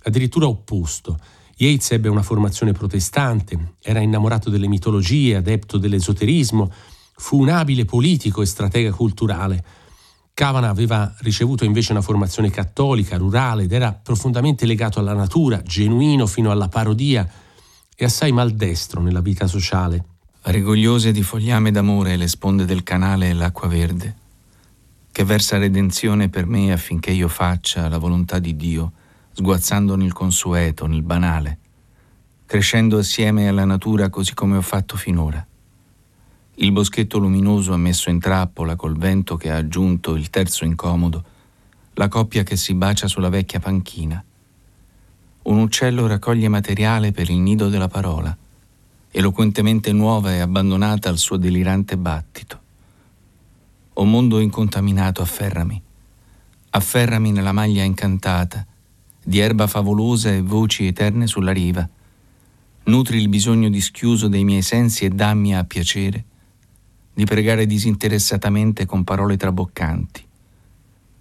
addirittura 0.03 0.47
opposto. 0.47 1.19
Yeats 1.57 1.93
ebbe 1.93 2.11
una 2.11 2.23
formazione 2.23 2.73
protestante, 2.73 3.77
era 3.81 4.01
innamorato 4.01 4.51
delle 4.51 4.69
mitologie, 4.69 5.37
adepto 5.37 5.79
dell'esoterismo, 5.79 6.71
fu 7.17 7.41
un 7.41 7.49
abile 7.49 7.87
politico 7.87 8.43
e 8.43 8.47
stratega 8.47 8.93
culturale. 8.93 9.65
Kavanagh 10.35 10.69
aveva 10.69 11.15
ricevuto 11.21 11.65
invece 11.65 11.93
una 11.93 12.03
formazione 12.03 12.51
cattolica, 12.51 13.17
rurale 13.17 13.63
ed 13.63 13.73
era 13.73 13.95
profondamente 13.95 14.67
legato 14.67 14.99
alla 14.99 15.15
natura, 15.15 15.63
genuino 15.63 16.27
fino 16.27 16.51
alla 16.51 16.69
parodia 16.69 17.27
e 17.97 18.05
assai 18.05 18.33
maldestro 18.33 19.01
nella 19.01 19.23
vita 19.23 19.47
sociale 19.47 20.17
rigogliose 20.51 21.13
di 21.13 21.23
fogliame 21.23 21.71
d'amore 21.71 22.17
le 22.17 22.27
sponde 22.27 22.65
del 22.65 22.83
canale 22.83 23.29
e 23.29 23.33
l'acqua 23.35 23.69
verde, 23.69 24.17
che 25.13 25.23
versa 25.23 25.59
redenzione 25.59 26.31
per 26.31 26.47
me 26.47 26.73
affinché 26.73 27.11
io 27.11 27.29
faccia 27.29 27.87
la 27.89 27.99
volontà 27.99 28.39
di 28.39 28.57
Dio, 28.57 28.93
sguazzando 29.33 29.95
nel 29.95 30.15
consueto, 30.15 30.87
nel 30.87 31.03
banale, 31.03 31.59
crescendo 32.47 32.97
assieme 32.97 33.47
alla 33.47 33.67
natura 33.67 34.09
così 34.09 34.33
come 34.33 34.57
ho 34.57 34.63
fatto 34.63 34.97
finora. 34.97 35.47
Il 36.55 36.73
boschetto 36.73 37.19
luminoso 37.19 37.75
ha 37.75 37.77
messo 37.77 38.09
in 38.09 38.19
trappola 38.19 38.75
col 38.75 38.97
vento 38.97 39.37
che 39.37 39.51
ha 39.51 39.57
aggiunto 39.57 40.15
il 40.15 40.31
terzo 40.31 40.65
incomodo, 40.65 41.25
la 41.93 42.09
coppia 42.09 42.43
che 42.43 42.57
si 42.57 42.73
bacia 42.73 43.07
sulla 43.07 43.29
vecchia 43.29 43.61
panchina. 43.61 44.25
Un 45.43 45.59
uccello 45.59 46.07
raccoglie 46.07 46.49
materiale 46.49 47.13
per 47.13 47.29
il 47.29 47.39
nido 47.39 47.69
della 47.69 47.89
parola 47.89 48.35
eloquentemente 49.19 49.91
nuova 49.93 50.33
e 50.33 50.39
abbandonata 50.39 51.09
al 51.09 51.19
suo 51.19 51.37
delirante 51.37 51.97
battito. 51.97 52.61
O 53.95 54.05
mondo 54.05 54.39
incontaminato, 54.39 55.23
afferrami, 55.23 55.83
afferrami 56.71 57.33
nella 57.33 57.51
maglia 57.51 57.83
incantata, 57.83 58.65
di 59.21 59.41
erba 59.41 59.67
favolosa 59.67 60.31
e 60.31 60.41
voci 60.41 60.87
eterne 60.87 61.27
sulla 61.27 61.51
riva. 61.51 61.87
Nutri 62.85 63.19
il 63.19 63.29
bisogno 63.29 63.69
dischiuso 63.69 64.29
dei 64.29 64.45
miei 64.45 64.63
sensi 64.63 65.05
e 65.05 65.09
dammi 65.09 65.57
a 65.57 65.65
piacere 65.65 66.25
di 67.13 67.25
pregare 67.25 67.67
disinteressatamente 67.67 68.87
con 68.87 69.03
parole 69.03 69.37
traboccanti, 69.37 70.25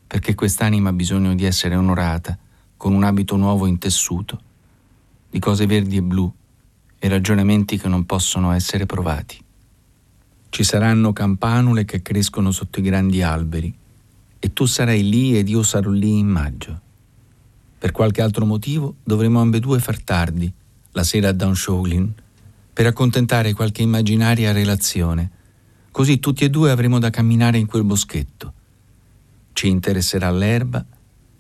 perché 0.06 0.36
quest'anima 0.36 0.90
ha 0.90 0.94
bisogno 0.94 1.34
di 1.34 1.46
essere 1.46 1.76
onorata 1.76 2.38
con 2.78 2.94
un 2.94 3.04
abito 3.04 3.36
nuovo 3.38 3.66
intessuto, 3.66 4.40
di 5.32 5.40
cose 5.40 5.66
verdi 5.66 5.98
e 5.98 6.04
blu, 6.04 6.32
e 7.00 7.08
ragionamenti 7.08 7.78
che 7.78 7.88
non 7.88 8.06
possono 8.06 8.52
essere 8.52 8.86
provati. 8.86 9.44
Ci 10.50 10.64
saranno 10.64 11.14
campanule 11.14 11.86
che 11.86 12.02
crescono 12.02 12.52
sotto 12.52 12.80
i 12.80 12.84
grandi 12.84 13.22
alberi 13.22 13.74
e 14.40 14.54
tu 14.54 14.66
sarai 14.66 15.08
lì 15.08 15.38
ed 15.38 15.50
io 15.50 15.64
sarò 15.64 15.92
lì 15.92 16.18
in 16.18 16.28
maggio. 16.28 16.82
Per 17.78 17.92
qualche 17.92 18.22
altro 18.22 18.46
motivo 18.46 18.96
dovremo 19.04 19.40
ambedue 19.40 19.80
far 19.80 20.02
tardi, 20.02 20.52
la 20.92 21.04
sera 21.04 21.30
a 21.30 21.34
Downshoglin, 21.34 22.14
per 22.74 22.88
accontentare 22.88 23.54
qualche 23.54 23.82
immaginaria 23.82 24.52
relazione. 24.52 25.32
Così 25.92 26.20
tutti 26.20 26.44
e 26.44 26.50
due 26.50 26.72
avremo 26.72 27.00
da 27.00 27.10
camminare 27.10 27.58
in 27.58 27.68
quel 27.68 27.84
boschetto. 27.84 28.54
Ci 29.54 29.68
interesserà 29.68 30.32
l'erba 30.32 30.84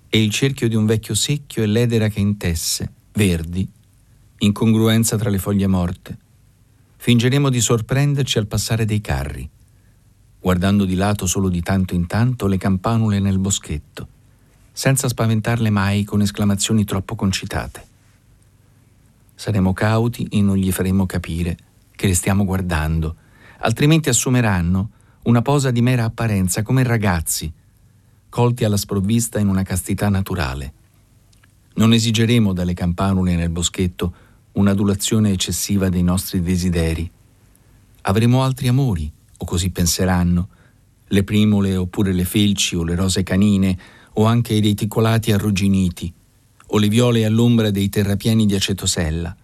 e 0.10 0.22
il 0.22 0.32
cerchio 0.32 0.68
di 0.68 0.76
un 0.76 0.86
vecchio 0.86 1.14
secchio 1.16 1.64
e 1.64 1.68
l'edera 1.68 2.08
che 2.08 2.20
intesse, 2.20 2.92
verdi, 3.14 3.68
incongruenza 4.40 5.18
tra 5.18 5.30
le 5.30 5.40
foglie 5.40 5.68
morte. 5.68 6.18
Fingeremo 6.98 7.50
di 7.50 7.60
sorprenderci 7.60 8.38
al 8.38 8.48
passare 8.48 8.86
dei 8.86 9.02
carri, 9.02 9.50
guardando 10.40 10.86
di 10.86 10.96
lato 10.96 11.26
solo 11.26 11.50
di 11.50 11.62
tanto 11.62 11.96
in 11.96 12.06
tanto 12.06 12.48
le 12.48 12.58
campanule 12.58 13.20
nel 13.20 13.40
boschetto, 13.40 14.08
senza 14.72 15.08
spaventarle 15.08 15.70
mai 15.70 16.04
con 16.04 16.22
esclamazioni 16.22 16.84
troppo 16.84 17.16
concitate. 17.16 17.86
Saremo 19.34 19.74
cauti 19.74 20.28
e 20.30 20.42
non 20.42 20.58
gli 20.58 20.72
faremo 20.72 21.06
capire 21.06 21.58
che 21.96 22.08
le 22.08 22.14
stiamo 22.14 22.46
guardando, 22.46 23.16
altrimenti 23.60 24.10
assumeranno 24.10 24.92
una 25.24 25.42
posa 25.42 25.72
di 25.72 25.82
mera 25.82 26.04
apparenza 26.04 26.62
come 26.62 26.84
ragazzi, 26.84 27.52
colti 28.30 28.64
alla 28.64 28.78
sprovvista 28.78 29.40
in 29.40 29.48
una 29.48 29.64
castità 29.64 30.10
naturale. 30.10 30.74
Non 31.76 31.94
esigeremo 31.94 32.54
dalle 32.54 32.74
campanule 32.74 33.36
nel 33.36 33.50
boschetto 33.50 34.14
un'adulazione 34.58 35.32
eccessiva 35.32 35.88
dei 35.90 36.04
nostri 36.04 36.42
desideri. 36.42 37.10
Avremo 38.02 38.44
altri 38.44 38.68
amori, 38.68 39.12
o 39.38 39.46
così 39.46 39.70
penseranno, 39.70 40.50
le 41.08 41.24
primole 41.24 41.76
oppure 41.76 42.12
le 42.12 42.26
felci 42.26 42.76
o 42.76 42.84
le 42.84 42.96
rose 42.96 43.24
canine 43.24 43.78
o 44.14 44.26
anche 44.26 44.54
i 44.54 44.62
reticolati 44.62 45.32
arrugginiti 45.32 46.12
o 46.70 46.78
le 46.80 46.90
viole 46.90 47.24
all'ombra 47.24 47.70
dei 47.70 47.88
terrapieni 47.88 48.46
di 48.46 48.56
acetosella. 48.56 49.36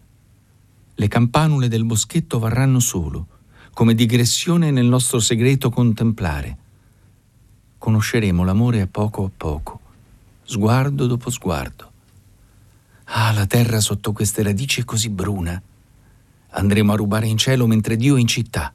Le 0.96 1.08
campanule 1.08 1.68
del 1.68 1.86
boschetto 1.86 2.40
varranno 2.40 2.80
solo, 2.80 3.28
come 3.74 3.96
digressione 3.96 4.72
nel 4.72 4.86
nostro 4.86 5.20
segreto 5.20 5.70
contemplare. 5.70 6.58
Conosceremo 7.78 8.44
l'amore 8.44 8.82
a 8.82 8.88
poco 8.88 9.26
a 9.26 9.32
poco, 9.36 9.80
sguardo 10.44 11.08
dopo 11.08 11.30
sguardo. 11.30 11.92
Ah, 13.16 13.32
la 13.32 13.46
terra 13.46 13.80
sotto 13.80 14.12
queste 14.12 14.42
radici 14.42 14.82
è 14.82 14.86
così 14.86 15.10
bruna. 15.10 15.62
Andremo 16.56 16.94
a 16.94 16.96
rubare 16.96 17.28
in 17.28 17.38
cielo 17.38 17.68
mentre 17.68 17.96
Dio 17.96 18.16
è 18.16 18.20
in 18.20 18.26
città. 18.26 18.74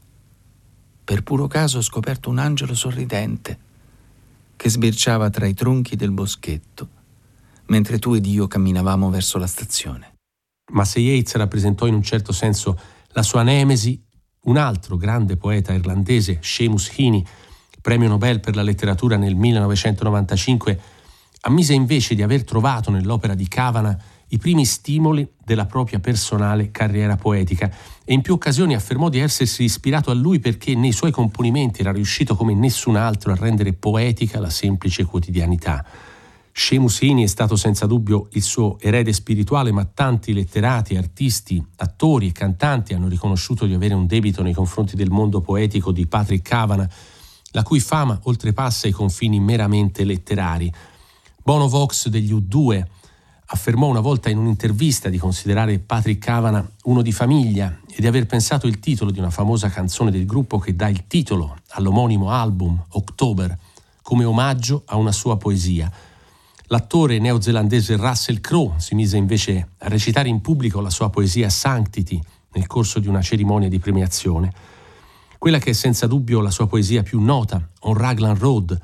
Per 1.05 1.23
puro 1.25 1.49
caso 1.49 1.79
ho 1.79 1.83
scoperto 1.83 2.31
un 2.31 2.39
angelo 2.39 2.77
sorridente 2.77 3.59
che 4.55 4.69
sbirciava 4.71 5.29
tra 5.31 5.47
i 5.47 5.55
tronchi 5.55 5.97
del 5.97 6.13
boschetto, 6.13 6.89
mentre 7.67 7.99
tu 7.99 8.15
ed 8.15 8.27
io 8.27 8.47
camminavamo 8.47 9.11
verso 9.11 9.39
la 9.39 9.49
stazione. 9.49 10.15
Ma 10.71 10.85
se 10.85 11.01
Yeats 11.01 11.35
rappresentò 11.35 11.87
in 11.87 11.95
un 11.95 12.03
certo 12.05 12.31
senso 12.31 12.79
la 13.09 13.25
sua 13.25 13.43
nemesi, 13.43 14.01
un 14.43 14.57
altro 14.57 14.97
grande 14.97 15.37
poeta 15.37 15.73
irlandese, 15.73 16.39
Seamus 16.41 16.93
Heaney, 16.97 17.27
premio 17.83 18.07
Nobel 18.07 18.39
per 18.39 18.55
la 18.55 18.63
letteratura 18.63 19.17
nel 19.17 19.35
1995, 19.35 20.81
ammise 21.41 21.73
invece 21.73 22.15
di 22.15 22.23
aver 22.23 22.45
trovato 22.45 22.93
nell'opera 22.93 23.35
di 23.35 23.49
Cavana 23.49 24.01
i 24.29 24.39
primi 24.39 24.65
stimoli 24.65 25.27
della 25.43 25.67
propria 25.67 26.01
personale 26.01 26.71
carriera 26.71 27.17
poetica 27.17 27.71
e 28.05 28.13
in 28.13 28.21
più 28.21 28.35
occasioni 28.35 28.75
affermò 28.75 29.09
di 29.09 29.19
essersi 29.19 29.65
ispirato 29.65 30.11
a 30.11 30.15
lui 30.15 30.39
perché 30.39 30.75
nei 30.75 30.93
suoi 30.93 31.11
componimenti 31.11 31.81
era 31.81 31.93
riuscito 31.93 32.37
come 32.37 32.55
nessun 32.55 32.97
altro 32.97 33.33
a 33.33 33.37
rendere 33.37 33.73
poetica 33.73 34.41
la 34.41 34.51
semplice 34.51 35.05
quotidianità. 35.05 35.85
Shemusini 36.53 37.23
è 37.23 37.29
stato 37.29 37.55
senza 37.55 37.87
dubbio 37.87 38.27
il 38.33 38.43
suo 38.43 38.79
erede 38.81 39.13
spirituale, 39.13 39.71
ma 39.71 39.85
tanti 39.85 40.33
letterati, 40.33 40.97
artisti, 40.97 41.65
attori 41.77 42.27
e 42.27 42.33
cantanti 42.33 42.95
hanno 42.95 43.07
riconosciuto 43.07 43.65
di 43.65 43.75
avere 43.75 43.95
un 43.95 44.07
debito 44.09 44.43
nei 44.43 44.53
confronti 44.53 44.97
del 44.97 45.09
mondo 45.09 45.41
poetico 45.41 45.93
di 45.93 46.09
Patrick 46.09 46.47
Cavana, 46.47 46.91
la 47.53 47.63
cui 47.63 47.79
fama 47.79 48.19
oltrepassa 48.25 48.89
i 48.89 48.93
confini 48.93 49.39
meramente 49.39 50.03
letterari. 50.03 50.71
Bono 51.41 51.69
Vox 51.69 52.09
degli 52.09 52.35
U2 52.35 52.85
affermò 53.51 53.87
una 53.87 54.01
volta 54.01 54.29
in 54.29 54.39
un'intervista 54.39 55.09
di 55.09 55.19
considerare 55.19 55.79
Patrick 55.79 56.23
Cavana 56.25 56.67
uno 56.85 57.01
di 57.01 57.13
famiglia 57.13 57.81
e 57.89 58.01
di 58.01 58.07
aver 58.07 58.27
pensato 58.27 58.67
il 58.67 58.79
titolo 58.79 59.11
di 59.11 59.19
una 59.19 59.31
famosa 59.31 59.71
canzone 59.71 60.11
del 60.11 60.27
gruppo 60.27 60.59
che 60.59 60.77
dà 60.77 60.89
il 60.89 61.07
titolo 61.07 61.57
all'omonimo 61.71 62.31
album 62.31 62.83
October 62.91 63.57
come 64.03 64.25
omaggio 64.25 64.83
a 64.87 64.97
una 64.97 65.13
sua 65.13 65.37
poesia. 65.37 65.91
L'attore 66.67 67.19
neozelandese 67.19 67.97
Russell 67.97 68.41
Crowe 68.41 68.75
si 68.79 68.95
mise 68.95 69.17
invece 69.17 69.69
a 69.79 69.89
recitare 69.89 70.29
in 70.29 70.43
pubblico 70.43 70.81
la 70.81 70.91
sua 70.91 71.09
poesia 71.09 71.49
Sanctity 71.49 72.21
nel 72.53 72.67
corso 72.67 72.99
di 72.99 73.09
una 73.09 73.23
cerimonia 73.23 73.69
di 73.69 73.79
premiazione. 73.79 74.53
Quella 75.39 75.59
che 75.59 75.71
è 75.71 75.75
senza 75.75 76.07
dubbio 76.07 76.41
la 76.41 76.51
sua 76.51 76.67
poesia 76.67 77.03
più 77.03 77.21
nota, 77.21 77.67
On 77.81 77.95
Raglan 77.95 78.37
Road, 78.37 78.79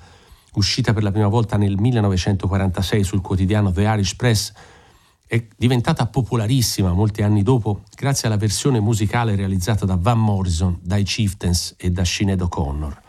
uscita 0.54 0.92
per 0.92 1.02
la 1.02 1.10
prima 1.10 1.28
volta 1.28 1.56
nel 1.56 1.78
1946 1.78 3.04
sul 3.04 3.20
quotidiano 3.20 3.72
The 3.72 3.82
Irish 3.82 4.14
Press, 4.16 4.52
è 5.26 5.46
diventata 5.56 6.06
popolarissima 6.06 6.92
molti 6.92 7.22
anni 7.22 7.42
dopo 7.42 7.82
grazie 7.94 8.28
alla 8.28 8.36
versione 8.36 8.78
musicale 8.80 9.34
realizzata 9.34 9.84
da 9.84 9.96
Van 9.98 10.18
Morrison, 10.18 10.78
dai 10.82 11.02
Chieftains 11.02 11.74
e 11.76 11.90
da 11.90 12.04
Sinead 12.04 12.40
O'Connor. 12.40 13.02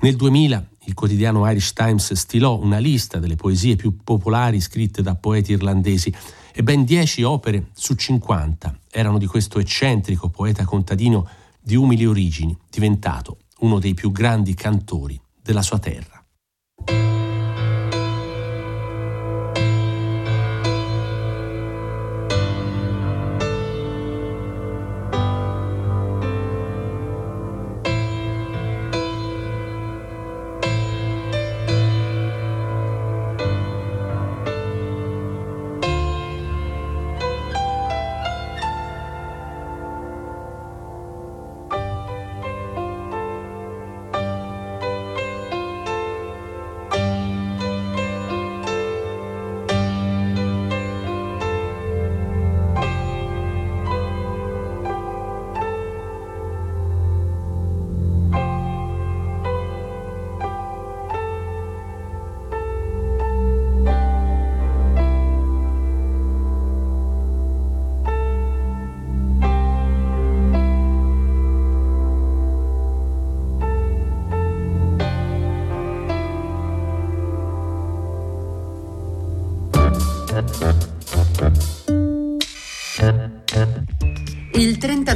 Nel 0.00 0.14
2000 0.14 0.68
il 0.84 0.94
quotidiano 0.94 1.50
Irish 1.50 1.72
Times 1.72 2.12
stilò 2.12 2.58
una 2.58 2.78
lista 2.78 3.18
delle 3.18 3.34
poesie 3.34 3.76
più 3.76 3.96
popolari 4.02 4.60
scritte 4.60 5.02
da 5.02 5.16
poeti 5.16 5.52
irlandesi 5.52 6.14
e 6.52 6.62
ben 6.62 6.84
10 6.84 7.22
opere 7.24 7.68
su 7.72 7.94
50 7.94 8.78
erano 8.90 9.18
di 9.18 9.26
questo 9.26 9.58
eccentrico 9.58 10.28
poeta 10.28 10.64
contadino 10.64 11.28
di 11.60 11.76
umili 11.76 12.06
origini, 12.06 12.56
diventato 12.70 13.38
uno 13.60 13.78
dei 13.78 13.94
più 13.94 14.10
grandi 14.12 14.54
cantori 14.54 15.20
della 15.42 15.62
sua 15.62 15.78
terra. 15.78 16.17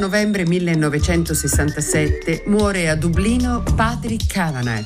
Novembre 0.02 0.44
1967 0.44 2.42
muore 2.46 2.90
a 2.90 2.96
Dublino 2.96 3.62
Patrick 3.76 4.26
Kavanagh. 4.26 4.84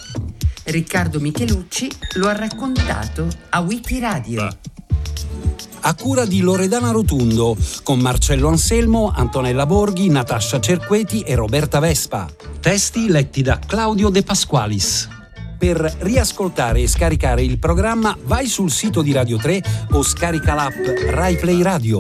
Riccardo 0.64 1.20
Michelucci 1.20 1.90
lo 2.16 2.29
ha 2.29 2.37
raccontato 2.37 3.26
a 3.48 3.61
Wikiradio. 3.61 4.46
A 5.81 5.94
cura 5.94 6.26
di 6.26 6.40
Loredana 6.40 6.90
Rotundo, 6.90 7.57
con 7.83 7.98
Marcello 7.98 8.48
Anselmo, 8.48 9.11
Antonella 9.14 9.64
Borghi, 9.64 10.11
Natascia 10.11 10.61
Cerqueti 10.61 11.22
e 11.22 11.35
Roberta 11.35 11.79
Vespa. 11.79 12.29
Testi 12.61 13.09
letti 13.09 13.40
da 13.40 13.59
Claudio 13.59 14.11
De 14.11 14.22
Pasqualis. 14.22 15.09
Per 15.59 15.79
riascoltare 16.00 16.83
e 16.83 16.88
scaricare 16.88 17.42
il 17.42 17.59
programma 17.59 18.14
vai 18.24 18.46
sul 18.48 18.70
sito 18.70 19.00
di 19.00 19.12
Radio 19.12 19.38
3 19.38 19.62
o 19.92 20.02
scarica 20.02 20.52
l'app 20.52 20.85
RaiPlay 21.09 21.62
Radio. 21.62 21.94